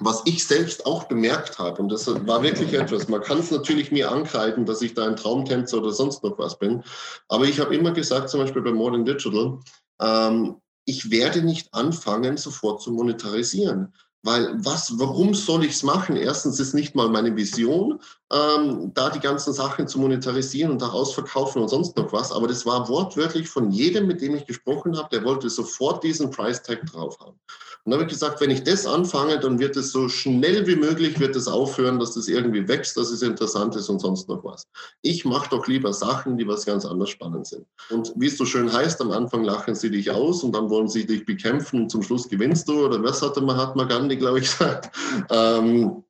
was 0.00 0.22
ich 0.24 0.46
selbst 0.46 0.86
auch 0.86 1.04
bemerkt 1.04 1.58
habe, 1.58 1.80
und 1.80 1.90
das 1.90 2.06
war 2.06 2.42
wirklich 2.42 2.72
etwas, 2.72 3.08
man 3.08 3.22
kann 3.22 3.38
es 3.38 3.50
natürlich 3.50 3.92
mir 3.92 4.10
ankreiden, 4.10 4.66
dass 4.66 4.82
ich 4.82 4.94
da 4.94 5.06
ein 5.06 5.16
Traumtänzer 5.16 5.78
oder 5.78 5.92
sonst 5.92 6.22
noch 6.24 6.38
was 6.38 6.58
bin, 6.58 6.82
aber 7.28 7.44
ich 7.44 7.60
habe 7.60 7.74
immer 7.74 7.92
gesagt, 7.92 8.30
zum 8.30 8.40
Beispiel 8.40 8.62
bei 8.62 8.72
Modern 8.72 9.04
Digital, 9.04 9.58
ähm, 10.00 10.56
ich 10.84 11.10
werde 11.10 11.42
nicht 11.42 11.72
anfangen, 11.72 12.36
sofort 12.36 12.82
zu 12.82 12.90
monetarisieren. 12.90 13.94
Weil 14.24 14.54
was, 14.64 14.98
warum 14.98 15.34
soll 15.34 15.64
ich 15.64 15.72
es 15.72 15.82
machen? 15.82 16.16
Erstens 16.16 16.60
ist 16.60 16.74
nicht 16.74 16.94
mal 16.94 17.08
meine 17.08 17.34
Vision, 17.34 18.00
ähm, 18.32 18.92
da 18.94 19.10
die 19.10 19.20
ganzen 19.20 19.52
Sachen 19.52 19.86
zu 19.86 19.98
monetarisieren 19.98 20.72
und 20.72 20.82
daraus 20.82 21.12
verkaufen 21.12 21.60
und 21.62 21.68
sonst 21.68 21.96
noch 21.96 22.12
was. 22.12 22.32
Aber 22.32 22.48
das 22.48 22.64
war 22.64 22.88
wortwörtlich 22.88 23.48
von 23.48 23.70
jedem, 23.70 24.06
mit 24.06 24.20
dem 24.22 24.34
ich 24.34 24.46
gesprochen 24.46 24.96
habe, 24.96 25.08
der 25.10 25.24
wollte 25.24 25.50
sofort 25.50 26.02
diesen 26.02 26.30
Price 26.30 26.62
Tag 26.62 26.84
drauf 26.86 27.18
haben. 27.20 27.38
Und 27.84 27.90
dann 27.90 28.00
habe 28.00 28.04
ich 28.04 28.12
gesagt, 28.12 28.40
wenn 28.40 28.50
ich 28.50 28.62
das 28.62 28.86
anfange, 28.86 29.40
dann 29.40 29.58
wird 29.58 29.76
es 29.76 29.90
so 29.90 30.08
schnell 30.08 30.68
wie 30.68 30.76
möglich 30.76 31.18
wird 31.18 31.34
es 31.34 31.48
aufhören, 31.48 31.98
dass 31.98 32.14
das 32.14 32.28
irgendwie 32.28 32.68
wächst, 32.68 32.96
dass 32.96 33.10
es 33.10 33.22
interessant 33.22 33.74
ist 33.74 33.88
und 33.88 33.98
sonst 33.98 34.28
noch 34.28 34.44
was. 34.44 34.62
Ich 35.02 35.24
mache 35.24 35.50
doch 35.50 35.66
lieber 35.66 35.92
Sachen, 35.92 36.38
die 36.38 36.46
was 36.46 36.64
ganz 36.64 36.84
anders 36.84 37.10
spannend 37.10 37.48
sind. 37.48 37.66
Und 37.90 38.12
wie 38.14 38.28
es 38.28 38.38
so 38.38 38.44
schön 38.44 38.72
heißt, 38.72 39.00
am 39.00 39.10
Anfang 39.10 39.42
lachen 39.42 39.74
sie 39.74 39.90
dich 39.90 40.12
aus 40.12 40.44
und 40.44 40.54
dann 40.54 40.70
wollen 40.70 40.88
sie 40.88 41.06
dich 41.06 41.26
bekämpfen 41.26 41.82
und 41.82 41.90
zum 41.90 42.02
Schluss 42.04 42.28
gewinnst 42.28 42.68
du. 42.68 42.86
Oder 42.86 43.02
was 43.02 43.20
hatte 43.20 43.40
Mahatma 43.40 43.82
Gandhi, 43.84 44.16
glaube 44.16 44.38
ich, 44.38 44.44
gesagt. 44.58 44.94
Ähm, 45.28 46.04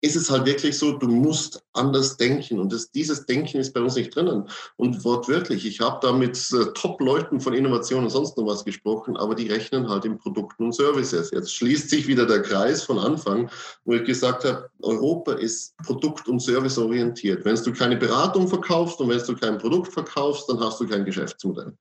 ist 0.00 0.16
es 0.16 0.30
halt 0.30 0.46
wirklich 0.46 0.78
so, 0.78 0.92
du 0.92 1.08
musst 1.08 1.62
anders 1.72 2.16
denken. 2.16 2.58
Und 2.58 2.72
das, 2.72 2.90
dieses 2.90 3.26
Denken 3.26 3.58
ist 3.58 3.72
bei 3.72 3.80
uns 3.80 3.96
nicht 3.96 4.14
drinnen. 4.14 4.48
Und 4.76 5.04
wortwörtlich, 5.04 5.66
ich 5.66 5.80
habe 5.80 5.98
da 6.00 6.12
mit 6.12 6.36
äh, 6.52 6.72
Top-Leuten 6.74 7.40
von 7.40 7.54
Innovation 7.54 8.04
und 8.04 8.10
sonst 8.10 8.36
noch 8.36 8.46
was 8.46 8.64
gesprochen, 8.64 9.16
aber 9.16 9.34
die 9.34 9.48
rechnen 9.48 9.88
halt 9.88 10.04
in 10.04 10.18
Produkten 10.18 10.66
und 10.66 10.74
Services. 10.74 11.30
Jetzt 11.30 11.54
schließt 11.54 11.90
sich 11.90 12.06
wieder 12.06 12.26
der 12.26 12.42
Kreis 12.42 12.82
von 12.82 12.98
Anfang, 12.98 13.50
wo 13.84 13.94
ich 13.94 14.04
gesagt 14.04 14.44
habe, 14.44 14.70
Europa 14.82 15.32
ist 15.32 15.76
Produkt- 15.78 16.28
und 16.28 16.40
Service-orientiert. 16.40 17.44
Wenn 17.44 17.56
du 17.56 17.72
keine 17.72 17.96
Beratung 17.96 18.48
verkaufst 18.48 19.00
und 19.00 19.08
wenn 19.08 19.18
du 19.18 19.36
kein 19.36 19.58
Produkt 19.58 19.92
verkaufst, 19.92 20.48
dann 20.48 20.60
hast 20.60 20.80
du 20.80 20.86
kein 20.86 21.04
Geschäftsmodell. 21.04 21.72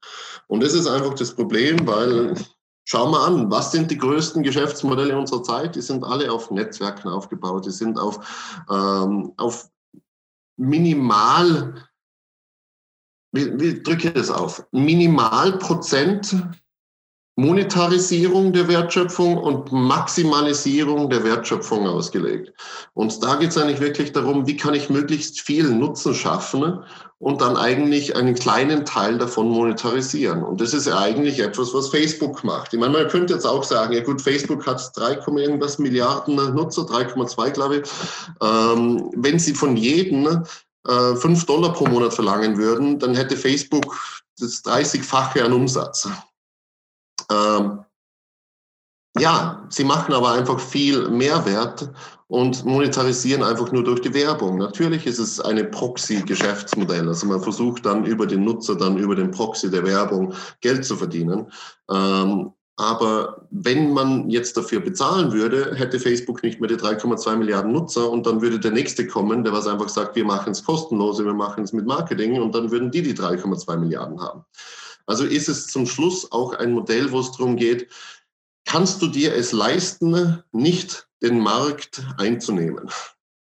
Und 0.47 0.63
das 0.63 0.73
ist 0.73 0.88
einfach 0.88 1.13
das 1.13 1.34
Problem, 1.34 1.86
weil 1.86 2.34
Schau 2.88 3.10
mal 3.10 3.26
an, 3.26 3.50
was 3.50 3.71
sind 3.71 3.89
die 3.89 3.98
größten 3.98 4.43
Geschäftsmodelle 4.43 5.17
unserer 5.17 5.41
Zeit? 5.41 5.76
Die 5.76 5.82
sind 5.82 6.04
alle 6.04 6.32
auf 6.32 6.52
Netzwerken 6.52 7.08
aufgebaut, 7.10 7.65
die 7.65 7.71
sind 7.71 7.98
auf, 7.98 8.63
ähm, 8.69 9.34
auf 9.38 9.69
minimal, 10.56 11.84
wie, 13.32 13.60
wie 13.60 13.82
drücke 13.82 14.10
ich 14.10 14.13
das 14.13 14.30
auf? 14.30 14.67
Minimalprozent 14.71 16.36
Monetarisierung 17.38 18.54
der 18.54 18.69
Wertschöpfung 18.69 19.36
und 19.38 19.69
Maximalisierung 19.71 21.10
der 21.10 21.24
Wertschöpfung 21.26 21.86
ausgelegt. 21.86 22.54
Und 22.93 23.21
da 23.21 23.36
geht 23.36 23.50
es 23.50 23.58
eigentlich 23.58 23.82
wirklich 23.82 24.13
darum, 24.13 24.48
wie 24.48 24.56
kann 24.56 24.74
ich 24.74 24.89
möglichst 24.89 25.41
viel 25.41 25.69
Nutzen 25.69 26.13
schaffen 26.13 26.80
und 27.19 27.41
dann 27.41 27.58
eigentlich 27.58 28.15
einen 28.15 28.36
kleinen 28.36 28.86
Teil 28.86 29.17
davon 29.17 29.50
monetarisieren. 29.50 30.43
Und 30.43 30.62
das 30.62 30.74
ist 30.74 30.88
ja 30.88 30.98
eigentlich 30.98 31.39
etwas, 31.39 31.74
was 31.74 31.89
Facebook 31.89 32.45
macht. 32.45 32.74
Ich 32.74 32.80
meine, 32.80 32.93
man 32.93 33.08
könnte 33.10 33.34
jetzt 33.34 33.45
auch 33.45 33.65
sagen, 33.65 33.93
ja 33.93 34.02
gut, 34.02 34.21
Facebook 34.21 34.65
hat 34.65 34.91
3, 34.95 35.19
irgendwas 35.38 35.78
Milliarden 35.78 36.36
Nutzer, 36.36 36.84
3,2 36.84 37.50
glaube 37.52 37.78
ich. 37.78 37.89
Ähm, 38.41 39.12
wenn 39.13 39.39
sie 39.39 39.54
von 39.54 39.76
jedem 39.76 40.43
äh, 40.88 41.15
5 41.15 41.45
Dollar 41.45 41.74
pro 41.74 41.86
Monat 41.88 42.13
verlangen 42.13 42.58
würden, 42.58 42.98
dann 42.98 43.13
hätte 43.13 43.36
Facebook 43.36 43.98
das 44.39 44.63
30-fache 44.63 45.43
an 45.43 45.52
Umsatz. 45.52 46.08
Ähm, 47.31 47.85
ja, 49.17 49.65
sie 49.69 49.85
machen 49.85 50.13
aber 50.13 50.33
einfach 50.33 50.59
viel 50.59 51.09
Mehrwert 51.09 51.89
und 52.27 52.65
monetarisieren 52.65 53.43
einfach 53.43 53.71
nur 53.71 53.83
durch 53.83 54.01
die 54.01 54.13
Werbung. 54.13 54.57
Natürlich 54.57 55.05
ist 55.05 55.19
es 55.19 55.39
eine 55.39 55.63
Proxy-Geschäftsmodell. 55.63 57.07
Also 57.07 57.27
man 57.27 57.41
versucht 57.41 57.85
dann 57.85 58.05
über 58.05 58.25
den 58.25 58.43
Nutzer, 58.43 58.75
dann 58.75 58.97
über 58.97 59.15
den 59.15 59.31
Proxy 59.31 59.71
der 59.71 59.85
Werbung 59.85 60.33
Geld 60.59 60.83
zu 60.83 60.97
verdienen. 60.97 61.51
Ähm, 61.89 62.51
aber 62.77 63.47
wenn 63.51 63.93
man 63.93 64.29
jetzt 64.29 64.57
dafür 64.57 64.81
bezahlen 64.81 65.31
würde, 65.31 65.73
hätte 65.75 65.97
Facebook 65.97 66.43
nicht 66.43 66.59
mehr 66.59 66.67
die 66.67 66.75
3,2 66.75 67.38
Milliarden 67.38 67.71
Nutzer 67.71 68.09
und 68.09 68.25
dann 68.27 68.41
würde 68.41 68.59
der 68.59 68.71
nächste 68.71 69.07
kommen, 69.07 69.45
der 69.45 69.53
was 69.53 69.67
einfach 69.67 69.88
sagt, 69.88 70.17
wir 70.17 70.25
machen 70.25 70.51
es 70.51 70.65
kostenlos, 70.65 71.23
wir 71.23 71.33
machen 71.33 71.63
es 71.63 71.71
mit 71.71 71.85
Marketing 71.85 72.41
und 72.41 72.53
dann 72.53 72.71
würden 72.71 72.91
die 72.91 73.01
die 73.01 73.13
3,2 73.13 73.77
Milliarden 73.77 74.19
haben. 74.19 74.43
Also 75.06 75.26
ist 75.26 75.50
es 75.50 75.68
zum 75.68 75.86
Schluss 75.86 76.32
auch 76.32 76.54
ein 76.54 76.72
Modell, 76.72 77.12
wo 77.12 77.20
es 77.20 77.32
darum 77.32 77.56
geht, 77.56 77.89
kannst 78.65 79.02
du 79.02 79.08
dir 79.08 79.34
es 79.34 79.52
leisten, 79.52 80.44
nicht 80.52 81.08
den 81.22 81.39
Markt 81.39 82.04
einzunehmen? 82.18 82.89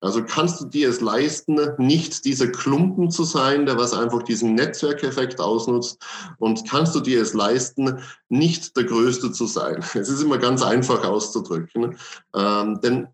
Also 0.02 0.24
kannst 0.24 0.62
du 0.62 0.66
dir 0.66 0.88
es 0.88 1.02
leisten, 1.02 1.60
nicht 1.78 2.24
dieser 2.24 2.48
Klumpen 2.48 3.12
zu 3.12 3.26
sein, 3.26 3.66
der 3.66 3.78
was 3.78 3.94
einfach 3.94 4.24
diesen 4.24 4.56
Netzwerkeffekt 4.56 5.42
ausnutzt? 5.42 6.02
Und 6.38 6.70
kannst 6.70 6.96
du 6.96 7.02
dir 7.02 7.22
es 7.22 7.34
leisten, 7.34 8.00
nicht 8.30 8.78
der 8.78 8.86
Größte 8.86 9.32
zu 9.34 9.46
sein? 9.46 9.84
Es 9.96 10.08
ist 10.08 10.22
immer 10.22 10.38
ganz 10.38 10.62
einfach 10.62 11.04
auszudrücken. 11.04 11.98
Ähm, 12.34 12.80
denn 12.82 13.08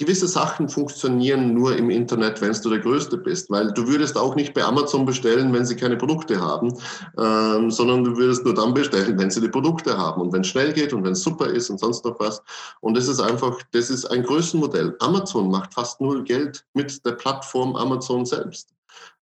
gewisse 0.00 0.26
Sachen 0.26 0.70
funktionieren 0.70 1.52
nur 1.52 1.76
im 1.76 1.90
Internet, 1.90 2.40
wenn 2.40 2.52
du 2.52 2.70
der 2.70 2.78
Größte 2.78 3.18
bist, 3.18 3.50
weil 3.50 3.70
du 3.72 3.86
würdest 3.86 4.16
auch 4.16 4.34
nicht 4.34 4.54
bei 4.54 4.64
Amazon 4.64 5.04
bestellen, 5.04 5.52
wenn 5.52 5.66
sie 5.66 5.76
keine 5.76 5.98
Produkte 5.98 6.40
haben, 6.40 6.72
ähm, 7.18 7.70
sondern 7.70 8.04
du 8.04 8.16
würdest 8.16 8.42
nur 8.46 8.54
dann 8.54 8.72
bestellen, 8.72 9.18
wenn 9.18 9.30
sie 9.30 9.42
die 9.42 9.50
Produkte 9.50 9.98
haben 9.98 10.22
und 10.22 10.32
wenn 10.32 10.40
es 10.40 10.46
schnell 10.46 10.72
geht 10.72 10.94
und 10.94 11.04
wenn 11.04 11.12
es 11.12 11.22
super 11.22 11.48
ist 11.48 11.68
und 11.68 11.78
sonst 11.78 12.02
noch 12.06 12.18
was. 12.18 12.42
Und 12.80 12.96
das 12.96 13.08
ist 13.08 13.20
einfach, 13.20 13.58
das 13.72 13.90
ist 13.90 14.06
ein 14.06 14.22
Größenmodell. 14.22 14.96
Amazon 15.00 15.50
macht 15.50 15.74
fast 15.74 16.00
null 16.00 16.24
Geld 16.24 16.64
mit 16.72 17.04
der 17.04 17.12
Plattform 17.12 17.76
Amazon 17.76 18.24
selbst. 18.24 18.70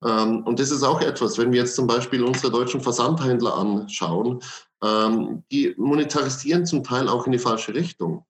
Ähm, 0.06 0.44
und 0.44 0.60
das 0.60 0.70
ist 0.70 0.84
auch 0.84 1.02
etwas, 1.02 1.40
wenn 1.40 1.52
wir 1.52 1.62
jetzt 1.62 1.76
zum 1.76 1.88
Beispiel 1.88 2.24
unsere 2.24 2.52
deutschen 2.52 2.82
Versandhändler 2.82 3.58
anschauen, 3.58 4.44
ähm, 4.84 5.44
die 5.52 5.74
monetarisieren 5.76 6.68
zum 6.68 6.84
Teil 6.84 7.10
auch 7.10 7.26
in 7.26 7.32
die 7.32 7.40
falsche 7.40 7.74
Richtung. 7.74 8.24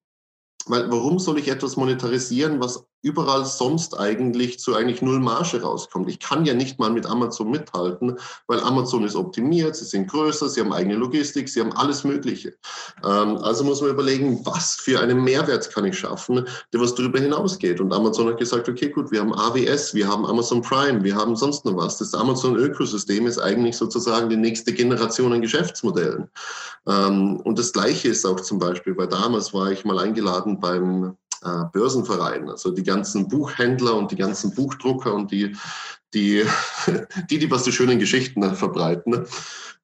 Weil 0.70 0.90
warum 0.92 1.20
soll 1.20 1.40
ich 1.40 1.48
etwas 1.48 1.78
monetarisieren, 1.78 2.60
was 2.60 2.86
überall 3.02 3.46
sonst 3.46 3.98
eigentlich 3.98 4.60
zu 4.60 4.76
eigentlich 4.76 5.02
null 5.02 5.20
Marge 5.20 5.62
rauskommt. 5.62 6.10
Ich 6.10 6.20
kann 6.20 6.46
ja 6.46 6.54
nicht 6.54 6.80
mal 6.80 6.90
mit 6.90 7.06
Amazon 7.06 7.52
mithalten, 7.52 8.18
weil 8.48 8.60
Amazon 8.60 9.04
ist 9.04 9.16
optimiert, 9.16 9.76
sie 9.76 9.86
sind 9.86 10.10
größer, 10.10 10.50
sie 10.50 10.62
haben 10.62 10.74
eigene 10.74 10.96
Logistik, 10.96 11.48
sie 11.48 11.62
haben 11.62 11.74
alles 11.74 12.04
Mögliche. 12.04 12.56
Ähm, 13.04 13.38
also 13.38 13.64
muss 13.64 13.82
man 13.82 13.92
überlegen, 13.92 14.42
was 14.46 14.76
für 14.76 15.00
einen 15.00 15.24
Mehrwert 15.24 15.70
kann 15.72 15.86
ich 15.86 15.98
schaffen, 15.98 16.48
der 16.74 16.82
was 16.82 16.96
darüber 16.96 17.20
hinausgeht. 17.20 17.80
Und 17.80 17.94
Amazon 17.94 18.28
hat 18.28 18.40
gesagt, 18.40 18.68
okay, 18.68 18.90
gut, 18.90 19.12
wir 19.12 19.22
haben 19.22 19.34
AWS, 19.34 19.94
wir 19.94 20.08
haben 20.08 20.26
Amazon 20.26 20.62
Prime, 20.62 21.04
wir 21.04 21.16
haben 21.16 21.36
sonst 21.36 21.66
noch 21.66 21.78
was. 21.78 21.98
Das 22.00 22.14
Amazon-Ökosystem 22.14 23.28
ist 23.28 23.40
eigentlich 23.40 23.78
sozusagen 23.78 24.30
die 24.30 24.38
nächste 24.38 24.74
Generation 24.74 25.34
an 25.34 25.42
Geschäftsmodellen. 25.42 26.30
Ähm, 26.88 27.38
und 27.44 27.60
das 27.60 27.74
Gleiche 27.74 28.10
ist 28.10 28.26
auch 28.26 28.40
zum 28.40 28.58
Beispiel, 28.58 28.98
weil 28.98 29.08
damals 29.08 29.54
war 29.54 29.72
ich 29.72 29.86
mal 29.86 30.00
eingeladen 30.00 30.60
beim 30.60 31.16
äh, 31.44 31.66
Börsenverein, 31.72 32.50
also 32.50 32.72
die 32.72 32.84
ganzen 32.84 33.28
Buchhändler 33.28 33.96
und 33.96 34.12
die 34.12 34.16
ganzen 34.16 34.54
Buchdrucker 34.54 35.14
und 35.14 35.32
die, 35.32 35.56
die, 36.14 36.44
die, 37.30 37.40
die 37.40 37.52
was 37.52 37.64
die 37.64 37.72
schönen 37.72 38.00
Geschichten 38.00 38.56
verbreiten. 38.56 39.26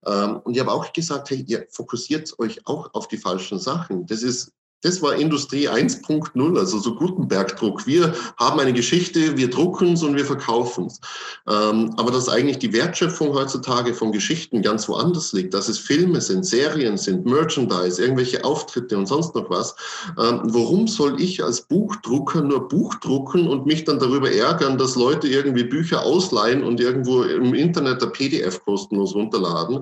Ähm, 0.05 0.37
und 0.37 0.53
ich 0.53 0.59
habe 0.59 0.71
auch 0.71 0.91
gesagt, 0.93 1.29
hey, 1.29 1.43
ihr 1.47 1.67
fokussiert 1.69 2.33
euch 2.39 2.65
auch 2.65 2.93
auf 2.93 3.07
die 3.07 3.17
falschen 3.17 3.59
Sachen. 3.59 4.05
Das 4.05 4.23
ist 4.23 4.51
das 4.83 5.01
war 5.01 5.15
Industrie 5.15 5.69
1.0, 5.69 6.59
also 6.59 6.77
so 6.77 6.95
Gutenbergdruck. 6.95 7.87
Wir 7.87 8.13
haben 8.37 8.59
eine 8.59 8.73
Geschichte, 8.73 9.37
wir 9.37 9.49
drucken 9.49 9.93
es 9.93 10.03
und 10.03 10.17
wir 10.17 10.25
verkaufen 10.25 10.87
es. 10.87 10.99
Ähm, 11.47 11.93
aber 11.95 12.11
dass 12.11 12.27
eigentlich 12.27 12.59
die 12.59 12.73
Wertschöpfung 12.73 13.33
heutzutage 13.33 13.93
von 13.93 14.11
Geschichten 14.11 14.61
ganz 14.61 14.89
woanders 14.89 15.31
liegt, 15.31 15.53
dass 15.53 15.69
es 15.69 15.79
Filme 15.79 16.19
sind, 16.19 16.45
Serien 16.45 16.97
sind, 16.97 17.25
Merchandise, 17.25 18.01
irgendwelche 18.01 18.43
Auftritte 18.43 18.97
und 18.97 19.07
sonst 19.07 19.33
noch 19.35 19.49
was. 19.49 19.73
Ähm, 20.19 20.41
warum 20.43 20.87
soll 20.87 21.19
ich 21.21 21.41
als 21.41 21.61
Buchdrucker 21.61 22.41
nur 22.41 22.67
Buch 22.67 22.95
drucken 22.95 23.47
und 23.47 23.65
mich 23.65 23.85
dann 23.85 23.99
darüber 23.99 24.31
ärgern, 24.31 24.77
dass 24.77 24.95
Leute 24.95 25.29
irgendwie 25.29 25.63
Bücher 25.63 26.03
ausleihen 26.03 26.61
und 26.61 26.81
irgendwo 26.81 27.23
im 27.23 27.53
Internet 27.53 28.01
der 28.01 28.07
PDF 28.07 28.61
kostenlos 28.65 29.15
runterladen? 29.15 29.77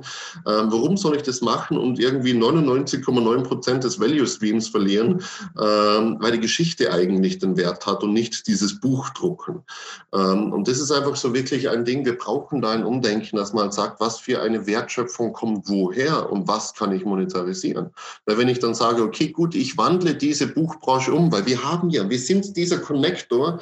Ähm, 0.48 0.68
warum 0.70 0.96
soll 0.96 1.16
ich 1.16 1.24
das 1.24 1.42
machen 1.42 1.78
und 1.78 2.00
irgendwie 2.00 2.34
99,9 2.34 3.42
Prozent 3.42 3.84
des 3.84 4.00
Value 4.00 4.28
Streams 4.28 4.68
verlieren? 4.68 4.91
Verlieren, 4.92 5.24
ähm, 5.60 6.18
weil 6.20 6.34
die 6.34 6.40
Geschichte 6.40 6.92
eigentlich 6.92 7.40
den 7.40 7.58
Wert 7.58 7.86
hat 7.86 8.04
und 8.04 8.14
nicht 8.14 8.48
dieses 8.48 8.80
Buchdrucken. 8.80 9.64
Ähm, 10.14 10.54
und 10.54 10.68
das 10.68 10.80
ist 10.80 10.92
einfach 10.92 11.16
so 11.16 11.34
wirklich 11.34 11.70
ein 11.70 11.86
Ding, 11.86 12.06
wir 12.06 12.18
brauchen 12.18 12.62
da 12.62 12.72
ein 12.72 12.84
Umdenken, 12.84 13.38
dass 13.38 13.54
man 13.54 13.72
sagt, 13.72 14.00
was 14.00 14.20
für 14.20 14.42
eine 14.42 14.68
Wertschöpfung 14.68 15.34
kommt 15.34 15.68
woher 15.70 16.32
und 16.32 16.48
was 16.48 16.74
kann 16.74 16.92
ich 16.92 17.06
monetarisieren. 17.06 17.92
Weil 18.26 18.38
wenn 18.38 18.50
ich 18.50 18.60
dann 18.60 18.76
sage, 18.76 19.04
okay, 19.04 19.30
gut, 19.30 19.56
ich 19.56 19.78
wandle 19.78 20.16
diese 20.16 20.48
Buchbranche 20.48 21.14
um, 21.14 21.32
weil 21.32 21.46
wir 21.46 21.64
haben 21.64 21.90
ja, 21.90 22.10
wir 22.10 22.20
sind 22.20 22.58
dieser 22.58 22.80
Connector 22.80 23.60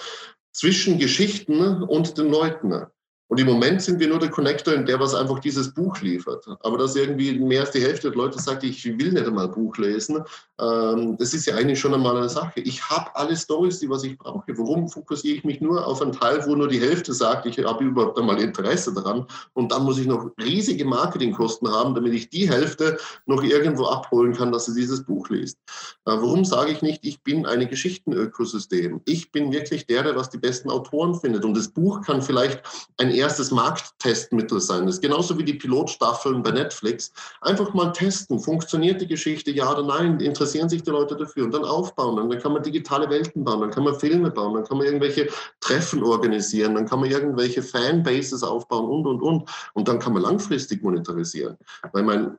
zwischen 0.51 0.97
Geschichten 0.97 1.83
und 1.83 2.17
den 2.17 2.29
Leuten. 2.29 2.85
Und 3.29 3.39
im 3.39 3.45
Moment 3.45 3.81
sind 3.81 3.99
wir 3.99 4.07
nur 4.07 4.17
der 4.17 4.31
Connector, 4.31 4.73
in 4.73 4.87
der 4.87 4.99
was 4.99 5.13
einfach 5.13 5.37
dieses 5.39 5.71
Buch 5.71 6.01
liefert. 6.01 6.45
Aber 6.61 6.79
dass 6.79 6.95
irgendwie 6.95 7.37
mehr 7.37 7.61
als 7.61 7.71
die 7.71 7.81
Hälfte 7.81 8.09
der 8.09 8.17
Leute 8.17 8.39
sagt, 8.39 8.63
ich 8.63 8.83
will 8.85 9.11
nicht 9.11 9.27
einmal 9.27 9.47
Buch 9.47 9.77
lesen, 9.77 10.23
ähm, 10.59 11.15
das 11.17 11.35
ist 11.35 11.45
ja 11.45 11.55
eigentlich 11.55 11.79
schon 11.79 11.93
einmal 11.93 12.17
eine 12.17 12.27
Sache. 12.27 12.59
Ich 12.61 12.89
habe 12.89 13.15
alle 13.15 13.37
Stories, 13.37 13.79
die 13.79 13.89
was 13.89 14.03
ich 14.03 14.17
brauche. 14.17 14.57
Warum 14.57 14.89
fokussiere 14.89 15.37
ich 15.37 15.43
mich 15.43 15.61
nur 15.61 15.85
auf 15.85 16.01
einen 16.01 16.11
Teil, 16.11 16.43
wo 16.47 16.55
nur 16.55 16.67
die 16.67 16.81
Hälfte 16.81 17.13
sagt, 17.13 17.45
ich 17.45 17.59
habe 17.59 17.83
überhaupt 17.83 18.17
einmal 18.17 18.41
Interesse 18.41 18.93
daran 18.93 19.27
und 19.53 19.71
dann 19.71 19.83
muss 19.83 19.99
ich 19.99 20.07
noch 20.07 20.31
riesige 20.41 20.85
Marketingkosten 20.85 21.71
haben, 21.71 21.93
damit 21.93 22.13
ich 22.13 22.29
die 22.29 22.49
Hälfte 22.49 22.97
noch 23.27 23.43
irgendwo 23.43 23.85
abholen 23.85 24.33
kann, 24.33 24.51
dass 24.51 24.65
sie 24.65 24.73
dieses 24.73 25.03
Buch 25.03 25.29
liest. 25.29 25.59
Äh, 26.05 26.13
warum 26.13 26.45
sage 26.45 26.71
ich 26.71 26.81
nicht, 26.81 27.05
ich 27.05 27.21
bin 27.21 27.45
ein 27.45 27.69
Geschichtenökosystem? 27.69 29.01
Ich 29.05 29.31
bin 29.31 29.51
wirklich 29.51 29.85
der, 29.85 30.01
der 30.01 30.15
was 30.15 30.31
die 30.31 30.39
besten 30.39 30.71
Autoren 30.71 31.13
findet 31.13 31.45
und 31.45 31.55
das 31.55 31.67
Buch 31.67 32.01
kann 32.01 32.23
vielleicht 32.23 32.63
ein 32.97 33.18
erstes 33.19 33.51
Markttestmittel 33.51 34.59
sein. 34.59 34.85
Das 34.85 34.95
ist 34.95 35.01
genauso 35.01 35.37
wie 35.37 35.43
die 35.43 35.53
Pilotstaffeln 35.53 36.41
bei 36.41 36.51
Netflix. 36.51 37.11
Einfach 37.41 37.73
mal 37.73 37.91
testen. 37.91 38.39
Funktioniert 38.39 39.01
die 39.01 39.07
Geschichte, 39.07 39.51
ja 39.51 39.71
oder 39.71 39.83
nein? 39.83 40.19
Interessieren 40.19 40.69
sich 40.69 40.83
die 40.83 40.89
Leute 40.89 41.15
dafür? 41.15 41.45
Und 41.45 41.53
dann 41.53 41.65
aufbauen. 41.65 42.17
Und 42.19 42.29
dann 42.29 42.39
kann 42.39 42.53
man 42.53 42.63
digitale 42.63 43.09
Welten 43.09 43.43
bauen, 43.43 43.61
dann 43.61 43.71
kann 43.71 43.83
man 43.83 43.99
Filme 43.99 44.31
bauen, 44.31 44.55
dann 44.55 44.63
kann 44.63 44.77
man 44.77 44.87
irgendwelche 44.87 45.29
Treffen 45.59 46.03
organisieren, 46.03 46.75
dann 46.75 46.85
kann 46.85 46.99
man 46.99 47.09
irgendwelche 47.09 47.61
Fanbases 47.61 48.43
aufbauen 48.43 48.89
und, 48.89 49.05
und, 49.05 49.21
und. 49.21 49.49
Und 49.73 49.87
dann 49.87 49.99
kann 49.99 50.13
man 50.13 50.23
langfristig 50.23 50.83
monetarisieren. 50.83 51.57
Weil 51.91 52.03
mein 52.03 52.37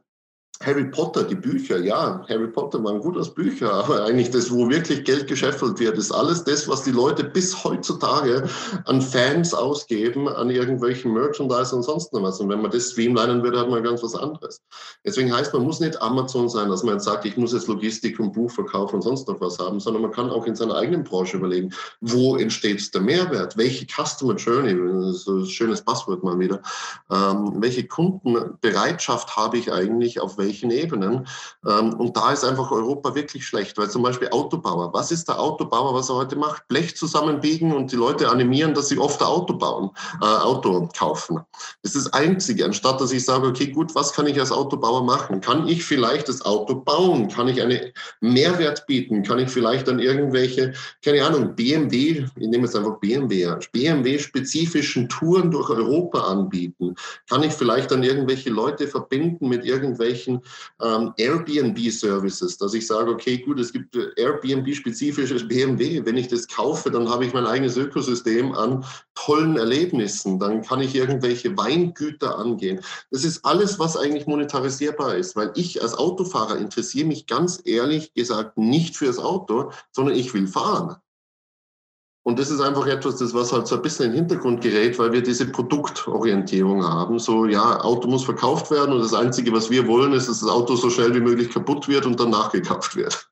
Harry 0.62 0.84
Potter, 0.84 1.24
die 1.24 1.36
Bücher, 1.36 1.78
ja, 1.78 2.22
Harry 2.28 2.48
Potter 2.48 2.84
waren 2.84 3.00
gut 3.00 3.16
als 3.16 3.32
Bücher, 3.32 3.72
aber 3.84 4.04
eigentlich 4.04 4.30
das, 4.30 4.50
wo 4.50 4.68
wirklich 4.68 5.04
Geld 5.04 5.26
gescheffelt 5.26 5.80
wird, 5.80 5.96
ist 5.96 6.12
alles 6.12 6.44
das, 6.44 6.68
was 6.68 6.82
die 6.82 6.90
Leute 6.90 7.24
bis 7.24 7.64
heutzutage 7.64 8.46
an 8.84 9.00
Fans 9.00 9.54
ausgeben, 9.54 10.28
an 10.28 10.50
irgendwelchen 10.50 11.14
Merchandise 11.14 11.74
und 11.74 11.82
sonst 11.82 12.12
noch 12.12 12.22
was. 12.22 12.40
Und 12.40 12.50
wenn 12.50 12.60
man 12.60 12.70
das 12.70 12.90
streamlinen 12.90 13.42
würde, 13.42 13.58
hat 13.58 13.70
man 13.70 13.82
ganz 13.82 14.02
was 14.02 14.14
anderes. 14.14 14.60
Deswegen 15.02 15.34
heißt, 15.34 15.54
man 15.54 15.62
muss 15.62 15.80
nicht 15.80 16.00
Amazon 16.02 16.50
sein, 16.50 16.68
dass 16.68 16.82
man 16.82 16.94
jetzt 16.94 17.04
sagt, 17.04 17.24
ich 17.24 17.38
muss 17.38 17.54
jetzt 17.54 17.66
Logistik 17.66 18.20
und 18.20 18.34
Buchverkauf 18.34 18.92
und 18.92 19.00
sonst 19.00 19.28
noch 19.28 19.40
was 19.40 19.58
haben, 19.58 19.80
sondern 19.80 20.02
man 20.02 20.12
kann 20.12 20.28
auch 20.28 20.44
in 20.44 20.54
seiner 20.54 20.74
eigenen 20.74 21.04
Branche 21.04 21.38
überlegen, 21.38 21.72
wo 22.02 22.36
entsteht 22.36 22.94
der 22.94 23.00
Mehrwert, 23.00 23.56
welche 23.56 23.86
Customer 23.86 24.34
Journey, 24.34 24.72
ist 25.08 25.26
ein 25.26 25.46
schönes 25.46 25.80
Passwort 25.80 26.22
mal 26.22 26.38
wieder, 26.38 26.60
ähm, 27.10 27.54
welche 27.56 27.86
Kundenbereitschaft 27.86 29.36
habe 29.36 29.56
ich 29.56 29.72
eigentlich, 29.72 30.20
auf 30.20 30.36
welche 30.36 30.49
welchen 30.50 30.70
Ebenen. 30.70 31.26
Ähm, 31.66 31.94
und 31.94 32.16
da 32.16 32.32
ist 32.32 32.44
einfach 32.44 32.70
Europa 32.70 33.14
wirklich 33.14 33.46
schlecht, 33.46 33.78
weil 33.78 33.88
zum 33.88 34.02
Beispiel 34.02 34.28
Autobauer, 34.30 34.92
was 34.92 35.12
ist 35.12 35.28
der 35.28 35.38
Autobauer, 35.38 35.94
was 35.94 36.08
er 36.08 36.16
heute 36.16 36.36
macht? 36.36 36.66
Blech 36.68 36.96
zusammenbiegen 36.96 37.72
und 37.72 37.92
die 37.92 37.96
Leute 37.96 38.28
animieren, 38.28 38.74
dass 38.74 38.88
sie 38.88 38.98
oft 38.98 39.22
Auto 39.22 39.54
bauen, 39.54 39.90
äh, 40.20 40.24
Auto 40.24 40.88
kaufen. 40.96 41.40
Das 41.82 41.94
ist 41.94 42.06
das 42.06 42.12
Einzige, 42.12 42.64
anstatt 42.64 43.00
dass 43.00 43.12
ich 43.12 43.24
sage, 43.24 43.46
okay, 43.46 43.68
gut, 43.68 43.94
was 43.94 44.12
kann 44.12 44.26
ich 44.26 44.38
als 44.40 44.50
Autobauer 44.50 45.04
machen? 45.04 45.40
Kann 45.40 45.68
ich 45.68 45.84
vielleicht 45.84 46.28
das 46.28 46.42
Auto 46.42 46.74
bauen? 46.74 47.28
Kann 47.28 47.48
ich 47.48 47.62
einen 47.62 47.92
Mehrwert 48.20 48.86
bieten? 48.86 49.22
Kann 49.22 49.38
ich 49.38 49.50
vielleicht 49.50 49.86
dann 49.86 50.00
irgendwelche, 50.00 50.72
keine 51.04 51.24
Ahnung, 51.24 51.54
BMW, 51.54 52.26
ich 52.36 52.48
nehme 52.48 52.64
jetzt 52.64 52.76
einfach 52.76 52.98
BMW 52.98 53.46
an, 53.46 53.60
BMW-spezifischen 53.72 55.08
Touren 55.08 55.50
durch 55.50 55.70
Europa 55.70 56.20
anbieten? 56.20 56.96
Kann 57.28 57.42
ich 57.42 57.52
vielleicht 57.52 57.90
dann 57.90 58.02
irgendwelche 58.02 58.50
Leute 58.50 58.88
verbinden 58.88 59.48
mit 59.48 59.64
irgendwelchen 59.64 60.39
ähm, 60.82 61.12
Airbnb-Services, 61.16 62.58
dass 62.58 62.74
ich 62.74 62.86
sage, 62.86 63.10
okay, 63.10 63.38
gut, 63.38 63.58
es 63.58 63.72
gibt 63.72 63.96
Airbnb-spezifisches 63.96 65.46
BMW. 65.46 66.04
Wenn 66.04 66.16
ich 66.16 66.28
das 66.28 66.48
kaufe, 66.48 66.90
dann 66.90 67.08
habe 67.08 67.24
ich 67.24 67.32
mein 67.32 67.46
eigenes 67.46 67.76
Ökosystem 67.76 68.52
an 68.52 68.84
tollen 69.14 69.56
Erlebnissen. 69.56 70.38
Dann 70.38 70.62
kann 70.62 70.80
ich 70.80 70.94
irgendwelche 70.94 71.56
Weingüter 71.56 72.38
angehen. 72.38 72.80
Das 73.10 73.24
ist 73.24 73.44
alles, 73.44 73.78
was 73.78 73.96
eigentlich 73.96 74.26
monetarisierbar 74.26 75.16
ist, 75.16 75.36
weil 75.36 75.52
ich 75.54 75.82
als 75.82 75.94
Autofahrer 75.94 76.58
interessiere 76.58 77.06
mich 77.06 77.26
ganz 77.26 77.60
ehrlich 77.64 78.14
gesagt 78.14 78.58
nicht 78.58 78.96
fürs 78.96 79.18
Auto, 79.18 79.72
sondern 79.92 80.16
ich 80.16 80.32
will 80.34 80.46
fahren. 80.46 80.96
Und 82.22 82.38
das 82.38 82.50
ist 82.50 82.60
einfach 82.60 82.86
etwas, 82.86 83.16
das 83.16 83.32
was 83.32 83.50
halt 83.52 83.66
so 83.66 83.76
ein 83.76 83.82
bisschen 83.82 84.06
in 84.06 84.12
den 84.12 84.18
Hintergrund 84.20 84.60
gerät, 84.60 84.98
weil 84.98 85.12
wir 85.12 85.22
diese 85.22 85.50
Produktorientierung 85.50 86.84
haben. 86.84 87.18
So, 87.18 87.46
ja, 87.46 87.80
Auto 87.80 88.08
muss 88.08 88.24
verkauft 88.24 88.70
werden 88.70 88.92
und 88.92 89.00
das 89.00 89.14
Einzige, 89.14 89.52
was 89.52 89.70
wir 89.70 89.86
wollen, 89.86 90.12
ist, 90.12 90.28
dass 90.28 90.40
das 90.40 90.48
Auto 90.48 90.76
so 90.76 90.90
schnell 90.90 91.14
wie 91.14 91.20
möglich 91.20 91.50
kaputt 91.50 91.88
wird 91.88 92.04
und 92.04 92.20
dann 92.20 92.30
nachgekauft 92.30 92.94
wird. 92.94 93.26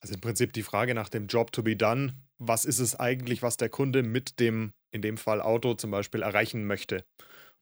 Also 0.00 0.14
im 0.14 0.20
Prinzip 0.20 0.52
die 0.52 0.62
Frage 0.62 0.94
nach 0.94 1.08
dem 1.08 1.26
Job 1.26 1.52
to 1.52 1.62
be 1.62 1.76
done. 1.76 2.12
Was 2.38 2.66
ist 2.66 2.80
es 2.80 2.98
eigentlich, 3.00 3.42
was 3.42 3.56
der 3.56 3.70
Kunde 3.70 4.02
mit 4.02 4.38
dem, 4.40 4.74
in 4.90 5.00
dem 5.00 5.16
Fall 5.16 5.40
Auto 5.40 5.72
zum 5.74 5.90
Beispiel, 5.90 6.20
erreichen 6.20 6.66
möchte? 6.66 7.04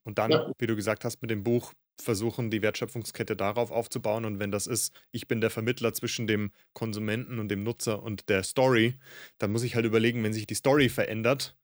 Und 0.03 0.18
dann, 0.18 0.33
ja. 0.33 0.53
wie 0.59 0.66
du 0.66 0.75
gesagt 0.75 1.05
hast, 1.05 1.23
mit 1.23 1.31
dem 1.31 1.45
Buch 1.45 1.73
versuchen, 2.03 2.51
die 2.51 2.62
Wertschöpfungskette 2.62 3.37
darauf 3.37 3.71
aufzubauen. 3.71 4.25
Und 4.25 4.38
wenn 4.38 4.51
das 4.51 4.67
ist, 4.67 4.93
ich 5.11 5.29
bin 5.29 5.41
der 5.41 5.51
Vermittler 5.51 5.93
zwischen 5.95 6.27
dem 6.27 6.53
Konsumenten 6.73 7.38
und 7.38 7.49
dem 7.49 7.62
Nutzer 7.62 8.03
und 8.03 8.29
der 8.29 8.43
Story, 8.43 8.99
dann 9.38 9.53
muss 9.53 9.62
ich 9.62 9.75
halt 9.75 9.87
überlegen, 9.87 10.23
wenn 10.23 10.33
sich 10.33 10.47
die 10.47 10.55
Story 10.55 10.88
verändert, 10.88 11.57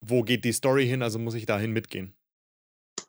wo 0.00 0.22
geht 0.22 0.44
die 0.44 0.52
Story 0.52 0.86
hin? 0.86 1.02
Also 1.02 1.18
muss 1.18 1.34
ich 1.34 1.46
dahin 1.46 1.72
mitgehen. 1.72 2.14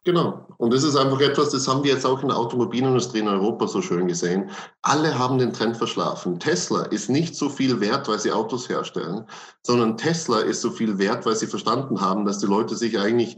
Genau. 0.04 0.48
Und 0.58 0.74
das 0.74 0.84
ist 0.84 0.96
einfach 0.96 1.20
etwas, 1.22 1.52
das 1.52 1.68
haben 1.68 1.84
wir 1.84 1.94
jetzt 1.94 2.06
auch 2.06 2.24
in 2.24 2.30
der 2.30 2.38
Automobilindustrie 2.38 3.20
in 3.20 3.28
Europa 3.28 3.68
so 3.68 3.84
schön 3.84 4.08
gesehen. 4.08 4.50
Alle 4.82 5.18
haben 5.18 5.38
den 5.38 5.54
Trend 5.54 5.78
verschlafen. 5.78 6.40
Tesla 6.40 6.84
ist 6.86 7.10
nicht 7.10 7.36
so 7.36 7.50
viel 7.50 7.80
wert, 7.80 8.08
weil 8.08 8.18
sie 8.18 8.32
Autos 8.32 8.68
herstellen, 8.68 9.28
sondern 9.62 9.98
Tesla 9.98 10.40
ist 10.40 10.62
so 10.62 10.72
viel 10.72 10.98
wert, 10.98 11.26
weil 11.28 11.36
sie 11.36 11.46
verstanden 11.46 12.02
haben, 12.02 12.26
dass 12.26 12.40
die 12.40 12.48
Leute 12.48 12.76
sich 12.76 12.98
eigentlich 12.98 13.38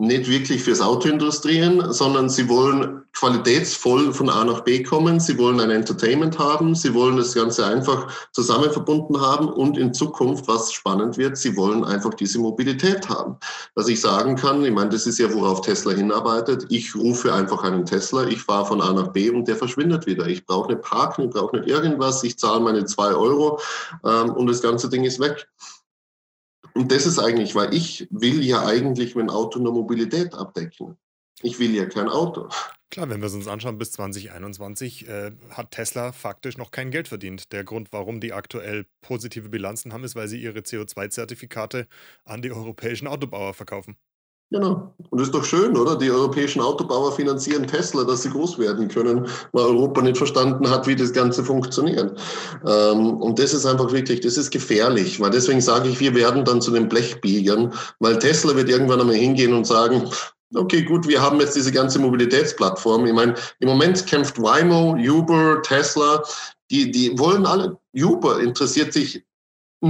nicht 0.00 0.30
wirklich 0.30 0.62
fürs 0.62 0.80
Auto 0.80 1.08
industrieren, 1.08 1.92
sondern 1.92 2.30
sie 2.30 2.48
wollen 2.48 3.02
qualitätsvoll 3.12 4.14
von 4.14 4.30
A 4.30 4.44
nach 4.44 4.60
B 4.60 4.82
kommen. 4.82 5.20
Sie 5.20 5.36
wollen 5.36 5.60
ein 5.60 5.70
Entertainment 5.70 6.38
haben. 6.38 6.74
Sie 6.74 6.94
wollen 6.94 7.18
das 7.18 7.34
Ganze 7.34 7.66
einfach 7.66 8.10
zusammen 8.32 8.70
verbunden 8.70 9.20
haben 9.20 9.48
und 9.48 9.76
in 9.76 9.92
Zukunft, 9.92 10.48
was 10.48 10.72
spannend 10.72 11.18
wird, 11.18 11.36
sie 11.36 11.54
wollen 11.54 11.84
einfach 11.84 12.14
diese 12.14 12.38
Mobilität 12.38 13.10
haben. 13.10 13.36
Dass 13.74 13.88
ich 13.88 14.00
sagen 14.00 14.36
kann, 14.36 14.64
ich 14.64 14.72
meine, 14.72 14.88
das 14.88 15.06
ist 15.06 15.18
ja, 15.18 15.32
worauf 15.34 15.60
Tesla 15.60 15.92
hinarbeitet. 15.92 16.64
Ich 16.70 16.94
rufe 16.94 17.34
einfach 17.34 17.62
einen 17.62 17.84
Tesla, 17.84 18.24
ich 18.24 18.40
fahre 18.40 18.66
von 18.66 18.80
A 18.80 18.94
nach 18.94 19.08
B 19.08 19.28
und 19.28 19.48
der 19.48 19.56
verschwindet 19.56 20.06
wieder. 20.06 20.26
Ich 20.26 20.46
brauche 20.46 20.72
nicht 20.72 20.82
parken, 20.82 21.24
ich 21.24 21.30
brauche 21.30 21.56
nicht 21.56 21.68
irgendwas. 21.68 22.24
Ich 22.24 22.38
zahle 22.38 22.60
meine 22.60 22.86
zwei 22.86 23.12
Euro 23.12 23.60
ähm, 24.06 24.30
und 24.30 24.46
das 24.46 24.62
ganze 24.62 24.88
Ding 24.88 25.04
ist 25.04 25.20
weg. 25.20 25.46
Und 26.74 26.92
das 26.92 27.06
ist 27.06 27.18
eigentlich, 27.18 27.54
weil 27.54 27.74
ich 27.74 28.06
will 28.10 28.42
ja 28.44 28.64
eigentlich 28.64 29.16
Auto 29.16 29.58
nur 29.58 29.72
Mobilität 29.72 30.34
abdecken. 30.34 30.96
Ich 31.42 31.58
will 31.58 31.74
ja 31.74 31.86
kein 31.86 32.08
Auto. 32.08 32.48
Klar, 32.90 33.08
wenn 33.08 33.20
wir 33.20 33.26
es 33.26 33.34
uns 33.34 33.46
anschauen, 33.46 33.78
bis 33.78 33.92
2021 33.92 35.08
äh, 35.08 35.30
hat 35.50 35.70
Tesla 35.70 36.10
faktisch 36.12 36.58
noch 36.58 36.72
kein 36.72 36.90
Geld 36.90 37.06
verdient. 37.06 37.52
Der 37.52 37.62
Grund, 37.62 37.92
warum 37.92 38.20
die 38.20 38.32
aktuell 38.32 38.84
positive 39.00 39.48
Bilanzen 39.48 39.92
haben, 39.92 40.02
ist, 40.02 40.16
weil 40.16 40.26
sie 40.26 40.42
ihre 40.42 40.58
CO2-Zertifikate 40.58 41.86
an 42.24 42.42
die 42.42 42.50
europäischen 42.50 43.06
Autobauer 43.06 43.54
verkaufen. 43.54 43.96
Genau. 44.52 44.92
Und 45.10 45.18
das 45.20 45.28
ist 45.28 45.34
doch 45.34 45.44
schön, 45.44 45.76
oder? 45.76 45.96
Die 45.96 46.10
europäischen 46.10 46.60
Autobauer 46.60 47.12
finanzieren 47.12 47.68
Tesla, 47.68 48.02
dass 48.02 48.22
sie 48.22 48.30
groß 48.30 48.58
werden 48.58 48.88
können, 48.88 49.28
weil 49.52 49.64
Europa 49.64 50.02
nicht 50.02 50.18
verstanden 50.18 50.68
hat, 50.68 50.88
wie 50.88 50.96
das 50.96 51.12
Ganze 51.12 51.44
funktioniert. 51.44 52.18
Ähm, 52.66 53.16
und 53.18 53.38
das 53.38 53.54
ist 53.54 53.64
einfach 53.64 53.92
wirklich, 53.92 54.20
das 54.20 54.36
ist 54.36 54.50
gefährlich, 54.50 55.20
weil 55.20 55.30
deswegen 55.30 55.60
sage 55.60 55.88
ich, 55.88 56.00
wir 56.00 56.14
werden 56.16 56.44
dann 56.44 56.60
zu 56.60 56.72
den 56.72 56.88
Blechbiegern, 56.88 57.72
weil 58.00 58.18
Tesla 58.18 58.56
wird 58.56 58.68
irgendwann 58.68 59.00
einmal 59.00 59.14
hingehen 59.14 59.52
und 59.52 59.68
sagen, 59.68 60.10
okay, 60.56 60.82
gut, 60.82 61.06
wir 61.06 61.22
haben 61.22 61.38
jetzt 61.38 61.54
diese 61.54 61.70
ganze 61.70 62.00
Mobilitätsplattform. 62.00 63.06
Ich 63.06 63.12
meine, 63.12 63.34
im 63.60 63.68
Moment 63.68 64.04
kämpft 64.08 64.36
Waymo, 64.42 64.96
Uber, 64.98 65.62
Tesla, 65.62 66.24
die, 66.72 66.90
die 66.90 67.16
wollen 67.16 67.46
alle, 67.46 67.76
Uber 67.94 68.40
interessiert 68.40 68.92
sich 68.92 69.22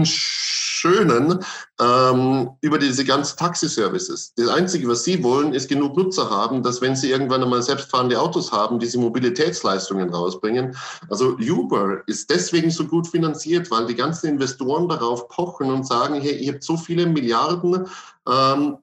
Schönen 0.05 1.44
ähm, 1.81 2.50
über 2.61 2.79
diese 2.79 3.05
ganzen 3.05 3.37
Taxiservices. 3.37 4.33
Das 4.37 4.48
Einzige, 4.48 4.88
was 4.88 5.05
Sie 5.05 5.22
wollen, 5.22 5.53
ist 5.53 5.68
genug 5.68 5.96
Nutzer 5.96 6.31
haben, 6.31 6.62
dass 6.62 6.81
wenn 6.81 6.94
Sie 6.94 7.11
irgendwann 7.11 7.42
einmal 7.42 7.62
selbstfahrende 7.62 8.20
Autos 8.20 8.53
haben, 8.53 8.79
diese 8.79 8.98
Mobilitätsleistungen 8.98 10.11
rausbringen. 10.11 10.76
Also 11.09 11.37
Uber 11.38 12.03
ist 12.07 12.31
deswegen 12.31 12.70
so 12.70 12.87
gut 12.87 13.09
finanziert, 13.09 13.70
weil 13.70 13.87
die 13.87 13.96
ganzen 13.96 14.29
Investoren 14.29 14.88
darauf 14.88 15.29
pochen 15.29 15.70
und 15.70 15.87
sagen, 15.87 16.20
hey, 16.20 16.37
ihr 16.37 16.53
habt 16.53 16.62
so 16.62 16.76
viele 16.76 17.07
Milliarden 17.07 17.87
ähm, 18.29 18.79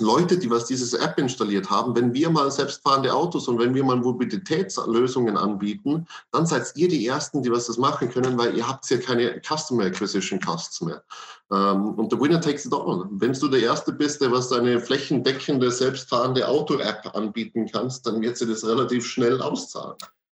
Leute, 0.00 0.38
die 0.38 0.50
was 0.50 0.66
dieses 0.66 0.92
App 0.94 1.18
installiert 1.18 1.70
haben, 1.70 1.94
wenn 1.96 2.14
wir 2.14 2.30
mal 2.30 2.50
selbstfahrende 2.50 3.12
Autos 3.12 3.48
und 3.48 3.58
wenn 3.58 3.74
wir 3.74 3.84
mal 3.84 3.96
Mobilitätslösungen 3.96 5.36
anbieten, 5.36 6.06
dann 6.30 6.46
seid 6.46 6.72
ihr 6.76 6.88
die 6.88 7.06
Ersten, 7.06 7.42
die 7.42 7.50
was 7.50 7.66
das 7.66 7.78
machen 7.78 8.10
können, 8.10 8.38
weil 8.38 8.56
ihr 8.56 8.68
habt 8.68 8.88
ja 8.90 8.98
keine 8.98 9.40
Customer 9.42 9.84
Acquisition 9.84 10.40
Costs 10.40 10.80
mehr. 10.82 11.02
Ähm, 11.50 11.94
und 11.94 12.12
der 12.12 12.20
Winner 12.20 12.40
takes 12.40 12.66
it 12.66 12.72
all. 12.72 13.06
Wenn 13.10 13.32
du 13.32 13.48
der 13.48 13.60
Erste 13.60 13.92
bist, 13.92 14.20
der 14.20 14.30
was 14.30 14.52
eine 14.52 14.80
flächendeckende, 14.80 15.70
selbstfahrende 15.70 16.46
Auto-App 16.46 17.14
anbieten 17.14 17.68
kannst, 17.72 18.06
dann 18.06 18.20
wird 18.20 18.36
sie 18.36 18.46
das 18.46 18.64
relativ 18.64 19.06
schnell 19.06 19.40
auszahlen. 19.40 19.96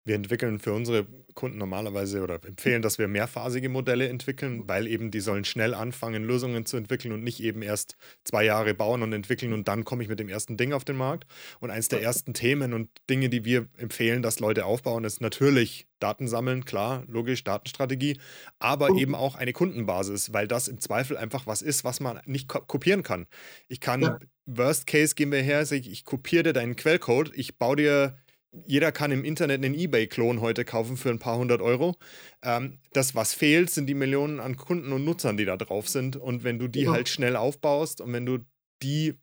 Wir 0.08 0.14
entwickeln 0.14 0.58
für 0.58 0.72
unsere 0.72 1.06
Kunden 1.34 1.58
normalerweise 1.58 2.22
oder 2.22 2.42
empfehlen, 2.42 2.80
dass 2.80 2.98
wir 2.98 3.08
mehrphasige 3.08 3.68
Modelle 3.68 4.08
entwickeln, 4.08 4.66
weil 4.66 4.86
eben 4.86 5.10
die 5.10 5.20
sollen 5.20 5.44
schnell 5.44 5.74
anfangen, 5.74 6.24
Lösungen 6.24 6.64
zu 6.64 6.78
entwickeln 6.78 7.12
und 7.12 7.22
nicht 7.22 7.42
eben 7.42 7.60
erst 7.60 7.98
zwei 8.24 8.42
Jahre 8.42 8.72
bauen 8.72 9.02
und 9.02 9.12
entwickeln 9.12 9.52
und 9.52 9.68
dann 9.68 9.84
komme 9.84 10.02
ich 10.02 10.08
mit 10.08 10.18
dem 10.18 10.30
ersten 10.30 10.56
Ding 10.56 10.72
auf 10.72 10.86
den 10.86 10.96
Markt. 10.96 11.26
Und 11.60 11.70
eins 11.70 11.88
der 11.88 12.00
ersten 12.00 12.32
Themen 12.32 12.72
und 12.72 12.88
Dinge, 13.10 13.28
die 13.28 13.44
wir 13.44 13.68
empfehlen, 13.76 14.22
dass 14.22 14.40
Leute 14.40 14.64
aufbauen, 14.64 15.04
ist 15.04 15.20
natürlich 15.20 15.86
Daten 15.98 16.26
sammeln, 16.26 16.64
klar, 16.64 17.04
logisch, 17.06 17.44
Datenstrategie, 17.44 18.18
aber 18.58 18.88
eben 18.96 19.14
auch 19.14 19.34
eine 19.34 19.52
Kundenbasis, 19.52 20.32
weil 20.32 20.48
das 20.48 20.68
im 20.68 20.80
Zweifel 20.80 21.18
einfach 21.18 21.46
was 21.46 21.60
ist, 21.60 21.84
was 21.84 22.00
man 22.00 22.18
nicht 22.24 22.48
kopieren 22.48 23.02
kann. 23.02 23.26
Ich 23.68 23.80
kann, 23.80 24.00
ja. 24.00 24.18
Worst 24.46 24.86
Case 24.86 25.14
gehen 25.14 25.30
wir 25.30 25.42
her, 25.42 25.70
ich 25.70 26.04
kopiere 26.06 26.44
dir 26.44 26.52
deinen 26.54 26.76
Quellcode, 26.76 27.30
ich 27.34 27.58
baue 27.58 27.76
dir 27.76 28.16
jeder 28.52 28.92
kann 28.92 29.10
im 29.10 29.24
Internet 29.24 29.64
einen 29.64 29.74
Ebay-Klon 29.74 30.40
heute 30.40 30.64
kaufen 30.64 30.96
für 30.96 31.10
ein 31.10 31.18
paar 31.18 31.36
hundert 31.36 31.60
Euro. 31.60 31.96
Ähm, 32.42 32.78
das, 32.92 33.14
was 33.14 33.34
fehlt, 33.34 33.70
sind 33.70 33.86
die 33.86 33.94
Millionen 33.94 34.40
an 34.40 34.56
Kunden 34.56 34.92
und 34.92 35.04
Nutzern, 35.04 35.36
die 35.36 35.44
da 35.44 35.56
drauf 35.56 35.88
sind. 35.88 36.16
Und 36.16 36.44
wenn 36.44 36.58
du 36.58 36.68
die 36.68 36.82
ja. 36.82 36.92
halt 36.92 37.08
schnell 37.08 37.36
aufbaust 37.36 38.00
und 38.00 38.12
wenn 38.12 38.26
du 38.26 38.38
die 38.82 39.14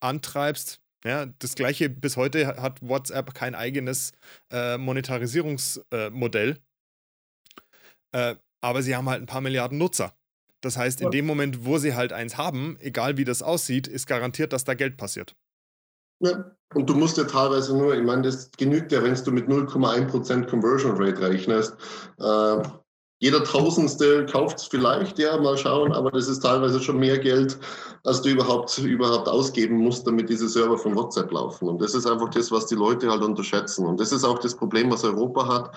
antreibst, 0.00 0.80
ja, 1.04 1.26
das 1.26 1.54
gleiche 1.54 1.88
bis 1.88 2.16
heute 2.16 2.46
hat 2.46 2.80
WhatsApp 2.82 3.34
kein 3.34 3.54
eigenes 3.54 4.12
äh, 4.52 4.78
Monetarisierungsmodell. 4.78 6.58
Äh, 8.12 8.30
äh, 8.30 8.36
aber 8.60 8.82
sie 8.82 8.96
haben 8.96 9.08
halt 9.08 9.22
ein 9.22 9.26
paar 9.26 9.40
Milliarden 9.40 9.78
Nutzer. 9.78 10.12
Das 10.60 10.76
heißt, 10.76 11.00
in 11.00 11.12
dem 11.12 11.24
Moment, 11.24 11.64
wo 11.64 11.78
sie 11.78 11.94
halt 11.94 12.12
eins 12.12 12.36
haben, 12.36 12.76
egal 12.80 13.16
wie 13.16 13.24
das 13.24 13.42
aussieht, 13.42 13.86
ist 13.86 14.06
garantiert, 14.06 14.52
dass 14.52 14.64
da 14.64 14.74
Geld 14.74 14.96
passiert. 14.96 15.36
Ja. 16.20 16.52
Und 16.74 16.88
du 16.88 16.94
musst 16.94 17.16
ja 17.16 17.24
teilweise 17.24 17.76
nur, 17.76 17.94
ich 17.94 18.04
meine, 18.04 18.22
das 18.22 18.50
genügt 18.56 18.92
ja, 18.92 19.02
wenn 19.02 19.14
du 19.14 19.30
mit 19.30 19.48
0,1% 19.48 20.46
Conversion 20.46 20.96
Rate 21.02 21.20
rechnest. 21.22 21.74
Äh, 22.18 22.62
jeder 23.20 23.42
Tausendste 23.42 24.26
kauft 24.26 24.58
es 24.58 24.64
vielleicht, 24.66 25.18
ja, 25.18 25.38
mal 25.38 25.56
schauen, 25.56 25.92
aber 25.92 26.10
das 26.10 26.28
ist 26.28 26.40
teilweise 26.40 26.80
schon 26.80 26.98
mehr 26.98 27.18
Geld, 27.18 27.58
als 28.04 28.22
du 28.22 28.28
überhaupt, 28.28 28.78
überhaupt 28.78 29.28
ausgeben 29.28 29.78
musst, 29.78 30.06
damit 30.06 30.28
diese 30.28 30.48
Server 30.48 30.78
von 30.78 30.94
WhatsApp 30.94 31.32
laufen. 31.32 31.68
Und 31.68 31.80
das 31.80 31.94
ist 31.94 32.06
einfach 32.06 32.28
das, 32.28 32.52
was 32.52 32.66
die 32.66 32.76
Leute 32.76 33.10
halt 33.10 33.22
unterschätzen. 33.22 33.86
Und 33.86 33.98
das 33.98 34.12
ist 34.12 34.24
auch 34.24 34.38
das 34.38 34.54
Problem, 34.54 34.90
was 34.90 35.04
Europa 35.04 35.48
hat. 35.48 35.74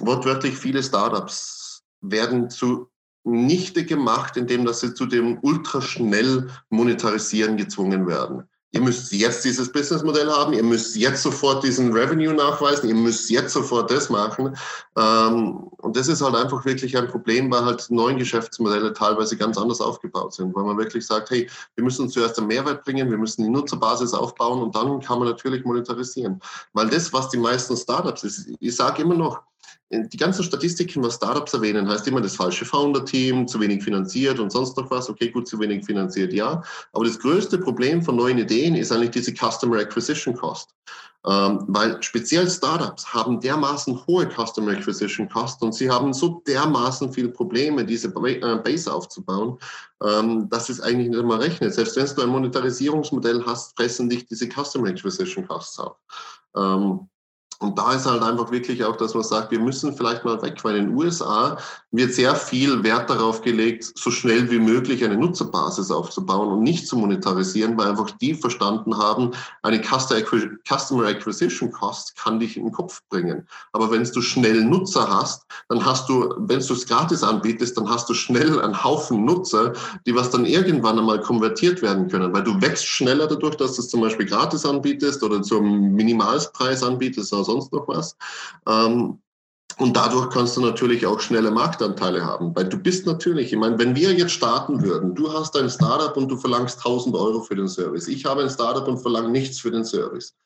Wortwörtlich 0.00 0.56
viele 0.56 0.82
Startups 0.82 1.82
werden 2.02 2.50
zu 2.50 2.88
nichte 3.24 3.84
gemacht, 3.84 4.36
indem 4.36 4.64
dass 4.64 4.80
sie 4.80 4.92
zu 4.92 5.06
dem 5.06 5.38
ultraschnell 5.42 6.48
monetarisieren 6.68 7.56
gezwungen 7.56 8.06
werden 8.06 8.49
ihr 8.72 8.80
müsst 8.80 9.12
jetzt 9.12 9.44
dieses 9.44 9.72
Businessmodell 9.72 10.30
haben, 10.30 10.52
ihr 10.52 10.62
müsst 10.62 10.94
jetzt 10.96 11.22
sofort 11.22 11.64
diesen 11.64 11.92
Revenue 11.92 12.32
nachweisen, 12.32 12.88
ihr 12.88 12.94
müsst 12.94 13.28
jetzt 13.30 13.52
sofort 13.52 13.90
das 13.90 14.10
machen. 14.10 14.56
Ähm, 14.96 15.68
und 15.78 15.96
das 15.96 16.08
ist 16.08 16.22
halt 16.22 16.36
einfach 16.36 16.64
wirklich 16.64 16.96
ein 16.96 17.08
Problem, 17.08 17.50
weil 17.50 17.64
halt 17.64 17.90
neue 17.90 18.16
Geschäftsmodelle 18.16 18.92
teilweise 18.92 19.36
ganz 19.36 19.58
anders 19.58 19.80
aufgebaut 19.80 20.34
sind, 20.34 20.54
weil 20.54 20.64
man 20.64 20.78
wirklich 20.78 21.04
sagt, 21.04 21.30
hey, 21.30 21.48
wir 21.74 21.84
müssen 21.84 22.08
zuerst 22.08 22.38
einen 22.38 22.46
Mehrwert 22.46 22.84
bringen, 22.84 23.10
wir 23.10 23.18
müssen 23.18 23.42
die 23.42 23.50
Nutzerbasis 23.50 24.14
aufbauen 24.14 24.62
und 24.62 24.74
dann 24.74 25.00
kann 25.00 25.18
man 25.18 25.28
natürlich 25.28 25.64
monetarisieren. 25.64 26.40
Weil 26.72 26.88
das, 26.88 27.12
was 27.12 27.28
die 27.30 27.38
meisten 27.38 27.76
Startups 27.76 28.22
ist, 28.22 28.50
ich 28.60 28.76
sage 28.76 29.02
immer 29.02 29.14
noch, 29.14 29.42
die 29.90 30.16
ganzen 30.16 30.44
Statistiken, 30.44 31.02
was 31.02 31.16
Startups 31.16 31.52
erwähnen, 31.52 31.88
heißt 31.88 32.06
immer 32.06 32.20
das 32.20 32.36
falsche 32.36 32.64
Founder-Team, 32.64 33.48
zu 33.48 33.60
wenig 33.60 33.82
finanziert 33.82 34.38
und 34.38 34.50
sonst 34.50 34.76
noch 34.76 34.90
was. 34.90 35.10
Okay, 35.10 35.30
gut, 35.30 35.48
zu 35.48 35.58
wenig 35.58 35.84
finanziert, 35.84 36.32
ja. 36.32 36.62
Aber 36.92 37.04
das 37.04 37.18
größte 37.18 37.58
Problem 37.58 38.00
von 38.02 38.16
neuen 38.16 38.38
Ideen 38.38 38.76
ist 38.76 38.92
eigentlich 38.92 39.10
diese 39.10 39.34
Customer 39.34 39.78
Acquisition 39.78 40.34
Cost. 40.34 40.74
Ähm, 41.26 41.64
weil 41.68 42.02
speziell 42.02 42.48
Startups 42.48 43.12
haben 43.12 43.40
dermaßen 43.40 44.06
hohe 44.06 44.26
Customer 44.26 44.72
Acquisition 44.72 45.28
Cost 45.28 45.60
und 45.60 45.74
sie 45.74 45.90
haben 45.90 46.14
so 46.14 46.42
dermaßen 46.46 47.12
viele 47.12 47.28
Probleme, 47.28 47.84
diese 47.84 48.08
äh, 48.08 48.56
Base 48.56 48.90
aufzubauen, 48.90 49.58
ähm, 50.02 50.48
dass 50.48 50.70
es 50.70 50.80
eigentlich 50.80 51.10
nicht 51.10 51.18
einmal 51.18 51.40
rechnet. 51.40 51.74
Selbst 51.74 51.96
wenn 51.96 52.06
du 52.06 52.22
ein 52.22 52.30
Monetarisierungsmodell 52.30 53.44
hast, 53.44 53.76
fressen 53.76 54.08
dich 54.08 54.24
diese 54.26 54.48
Customer 54.48 54.88
Acquisition 54.88 55.46
Costs 55.46 55.78
auf. 55.78 55.96
Ähm, 56.56 57.09
und 57.60 57.78
da 57.78 57.92
ist 57.92 58.06
halt 58.06 58.22
einfach 58.22 58.50
wirklich 58.50 58.82
auch, 58.84 58.96
dass 58.96 59.12
man 59.12 59.22
sagt, 59.22 59.50
wir 59.50 59.60
müssen 59.60 59.94
vielleicht 59.94 60.24
mal 60.24 60.40
weg, 60.40 60.58
weil 60.64 60.76
in 60.76 60.86
den 60.86 60.96
USA 60.96 61.58
wird 61.92 62.14
sehr 62.14 62.36
viel 62.36 62.82
Wert 62.84 63.10
darauf 63.10 63.42
gelegt, 63.42 63.92
so 63.96 64.10
schnell 64.10 64.50
wie 64.50 64.58
möglich 64.58 65.04
eine 65.04 65.16
Nutzerbasis 65.16 65.90
aufzubauen 65.90 66.48
und 66.48 66.62
nicht 66.62 66.86
zu 66.86 66.96
monetarisieren, 66.96 67.76
weil 67.76 67.88
einfach 67.88 68.10
die 68.12 68.34
verstanden 68.34 68.96
haben, 68.96 69.32
eine 69.62 69.80
Customer 69.82 71.06
Acquisition 71.06 71.72
Cost 71.72 72.16
kann 72.16 72.38
dich 72.38 72.56
in 72.56 72.64
den 72.64 72.72
Kopf 72.72 73.02
bringen. 73.08 73.46
Aber 73.72 73.90
wenn 73.90 74.04
du 74.04 74.22
schnell 74.22 74.64
Nutzer 74.64 75.08
hast, 75.08 75.46
dann 75.68 75.84
hast 75.84 76.08
du, 76.08 76.34
wenn 76.38 76.60
du 76.60 76.72
es 76.74 76.86
gratis 76.86 77.22
anbietest, 77.22 77.76
dann 77.76 77.88
hast 77.88 78.08
du 78.08 78.14
schnell 78.14 78.60
einen 78.60 78.84
Haufen 78.84 79.24
Nutzer, 79.24 79.72
die 80.06 80.14
was 80.14 80.30
dann 80.30 80.46
irgendwann 80.46 80.98
einmal 80.98 81.20
konvertiert 81.20 81.82
werden 81.82 82.08
können, 82.08 82.32
weil 82.32 82.44
du 82.44 82.60
wächst 82.60 82.86
schneller 82.86 83.26
dadurch, 83.26 83.56
dass 83.56 83.74
du 83.74 83.82
es 83.82 83.88
zum 83.88 84.00
Beispiel 84.00 84.26
gratis 84.26 84.64
anbietest 84.64 85.22
oder 85.22 85.42
zum 85.42 85.92
Minimalpreis 85.92 86.82
anbietest, 86.82 87.32
also 87.32 87.52
sonst 87.52 87.72
noch 87.72 87.88
was. 87.88 88.16
Ähm, 88.66 89.18
und 89.80 89.96
dadurch 89.96 90.28
kannst 90.28 90.56
du 90.56 90.60
natürlich 90.60 91.06
auch 91.06 91.20
schnelle 91.20 91.50
Marktanteile 91.50 92.22
haben, 92.24 92.54
weil 92.54 92.68
du 92.68 92.76
bist 92.76 93.06
natürlich, 93.06 93.52
ich 93.52 93.58
meine, 93.58 93.78
wenn 93.78 93.96
wir 93.96 94.12
jetzt 94.12 94.32
starten 94.32 94.82
würden, 94.82 95.14
du 95.14 95.32
hast 95.32 95.56
ein 95.56 95.70
Startup 95.70 96.14
und 96.18 96.28
du 96.28 96.36
verlangst 96.36 96.78
1000 96.78 97.16
Euro 97.16 97.40
für 97.40 97.56
den 97.56 97.66
Service. 97.66 98.06
Ich 98.06 98.26
habe 98.26 98.42
ein 98.42 98.50
Startup 98.50 98.86
und 98.86 98.98
verlange 98.98 99.30
nichts 99.30 99.58
für 99.58 99.70
den 99.70 99.84
Service. 99.84 100.36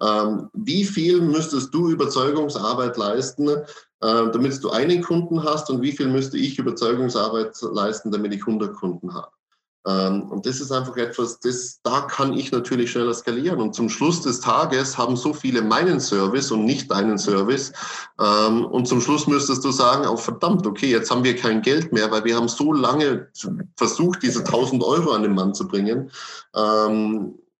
Ähm, 0.00 0.48
wie 0.54 0.84
viel 0.84 1.20
müsstest 1.20 1.74
du 1.74 1.90
Überzeugungsarbeit 1.90 2.96
leisten, 2.96 3.48
äh, 3.48 3.62
damit 4.00 4.64
du 4.64 4.70
einen 4.70 5.02
Kunden 5.02 5.44
hast 5.44 5.68
und 5.68 5.82
wie 5.82 5.92
viel 5.92 6.08
müsste 6.08 6.38
ich 6.38 6.58
Überzeugungsarbeit 6.58 7.56
leisten, 7.60 8.10
damit 8.10 8.32
ich 8.32 8.40
100 8.40 8.74
Kunden 8.74 9.12
habe? 9.12 9.28
Ähm, 9.88 10.24
und 10.30 10.44
das 10.44 10.60
ist 10.60 10.70
einfach 10.70 10.96
etwas, 10.96 11.40
das, 11.40 11.80
da 11.82 12.02
kann 12.02 12.34
ich 12.34 12.52
natürlich 12.52 12.90
schneller 12.90 13.14
skalieren. 13.14 13.60
Und 13.60 13.74
zum 13.74 13.88
Schluss 13.88 14.20
des 14.20 14.40
Tages 14.40 14.98
haben 14.98 15.16
so 15.16 15.32
viele 15.32 15.62
meinen 15.62 15.98
Service 15.98 16.50
und 16.50 16.64
nicht 16.64 16.90
deinen 16.90 17.16
Service. 17.16 17.72
Ähm, 18.20 18.66
und 18.66 18.86
zum 18.86 19.00
Schluss 19.00 19.26
müsstest 19.26 19.64
du 19.64 19.70
sagen, 19.70 20.06
oh 20.06 20.16
verdammt, 20.16 20.66
okay, 20.66 20.90
jetzt 20.90 21.10
haben 21.10 21.24
wir 21.24 21.36
kein 21.36 21.62
Geld 21.62 21.92
mehr, 21.92 22.10
weil 22.10 22.24
wir 22.24 22.36
haben 22.36 22.48
so 22.48 22.72
lange 22.72 23.28
versucht, 23.76 24.22
diese 24.22 24.40
1000 24.40 24.82
Euro 24.84 25.12
an 25.12 25.22
den 25.22 25.34
Mann 25.34 25.54
zu 25.54 25.66
bringen. 25.66 26.10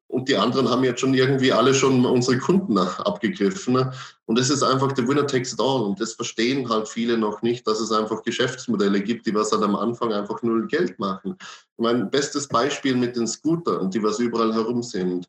Und 0.08 0.28
die 0.28 0.36
anderen 0.36 0.70
haben 0.70 0.84
jetzt 0.84 1.00
schon 1.00 1.12
irgendwie 1.12 1.52
alle 1.52 1.74
schon 1.74 2.04
unsere 2.06 2.38
Kunden 2.38 2.78
abgegriffen. 2.78 3.92
Und 4.24 4.38
das 4.38 4.48
ist 4.48 4.62
einfach 4.62 4.92
der 4.92 5.06
Winner 5.06 5.26
takes 5.26 5.52
it 5.52 5.60
all. 5.60 5.82
Und 5.82 6.00
das 6.00 6.14
verstehen 6.14 6.68
halt 6.68 6.88
viele 6.88 7.18
noch 7.18 7.42
nicht, 7.42 7.66
dass 7.66 7.78
es 7.78 7.92
einfach 7.92 8.22
Geschäftsmodelle 8.22 9.02
gibt, 9.02 9.26
die 9.26 9.34
was 9.34 9.52
halt 9.52 9.62
am 9.62 9.76
Anfang 9.76 10.12
einfach 10.12 10.42
null 10.42 10.66
Geld 10.66 10.98
machen. 10.98 11.36
Mein 11.76 12.10
bestes 12.10 12.48
Beispiel 12.48 12.96
mit 12.96 13.16
den 13.16 13.26
Scootern, 13.26 13.90
die 13.90 14.02
was 14.02 14.18
überall 14.18 14.52
herum 14.54 14.82
sind. 14.82 15.28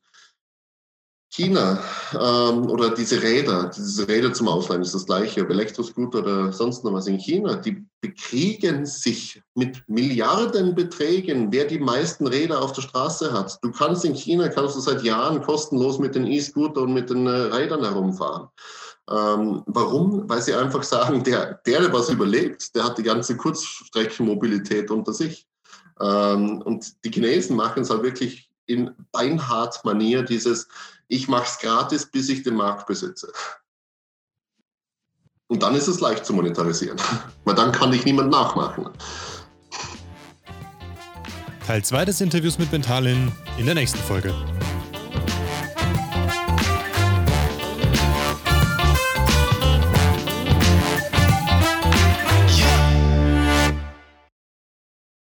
China 1.40 1.80
ähm, 2.14 2.70
oder 2.70 2.90
diese 2.90 3.22
Räder, 3.22 3.72
diese 3.76 4.08
Räder 4.08 4.34
zum 4.34 4.50
Ausleihen 4.50 4.82
ist 4.82 4.94
das 4.94 5.06
gleiche, 5.06 5.42
ob 5.42 5.50
Elektroscooter 5.50 6.20
oder 6.20 6.52
sonst 6.52 6.84
noch 6.84 6.94
was 6.94 7.08
in 7.08 7.18
China, 7.18 7.56
die 7.56 7.86
bekriegen 8.02 8.86
sich 8.86 9.42
mit 9.56 9.82
Milliardenbeträgen, 9.88 11.52
wer 11.52 11.66
die 11.66 11.80
meisten 11.80 12.28
Räder 12.28 12.62
auf 12.62 12.74
der 12.74 12.82
Straße 12.82 13.32
hat. 13.32 13.58
Du 13.62 13.72
kannst 13.72 14.04
in 14.04 14.16
China, 14.16 14.50
kannst 14.50 14.76
du 14.76 14.82
seit 14.82 15.04
Jahren 15.04 15.42
kostenlos 15.42 15.98
mit 15.98 16.16
den 16.16 16.28
E-Scooter 16.28 16.82
und 16.82 16.94
mit 16.94 17.10
den 17.10 17.26
äh, 17.28 17.30
Rädern 17.30 17.84
herumfahren. 17.84 18.50
Ähm, 19.10 19.64
warum? 19.66 20.30
Weil 20.30 20.42
sie 20.42 20.54
einfach 20.54 20.84
sagen, 20.84 21.24
der, 21.24 21.62
der, 21.66 21.92
was 21.94 22.10
überlebt, 22.10 22.76
der 22.76 22.84
hat 22.84 22.98
die 22.98 23.04
ganze 23.04 23.38
Kurzstreckenmobilität 23.38 24.92
unter 24.92 25.14
sich. 25.14 25.48
Ähm, 26.02 26.62
und 26.62 26.94
die 27.04 27.12
Chinesen 27.12 27.56
machen 27.56 27.84
es 27.84 27.90
halt 27.90 28.04
wirklich 28.04 28.50
in 28.68 28.92
Beinhard-Manier, 29.12 30.22
dieses, 30.24 30.68
ich 31.10 31.28
mache 31.28 31.44
es 31.44 31.58
gratis, 31.58 32.06
bis 32.06 32.30
ich 32.30 32.44
den 32.44 32.56
Markt 32.56 32.88
besitze. 32.88 33.34
Und 35.48 35.64
dann 35.64 35.76
ist 35.76 35.88
es 35.88 36.00
leicht 36.00 36.26
zu 36.26 36.34
monetarisieren, 36.34 36.98
weil 37.44 37.56
dann 37.56 37.72
kann 37.72 37.92
dich 37.92 38.06
niemand 38.06 38.30
nachmachen. 38.30 38.90
Teil 41.66 41.84
2 41.84 42.06
des 42.06 42.22
Interviews 42.22 42.58
mit 42.58 42.72
Bentalin 42.72 43.32
in 43.58 43.66
der 43.66 43.76
nächsten 43.76 44.00
Folge. 44.00 44.34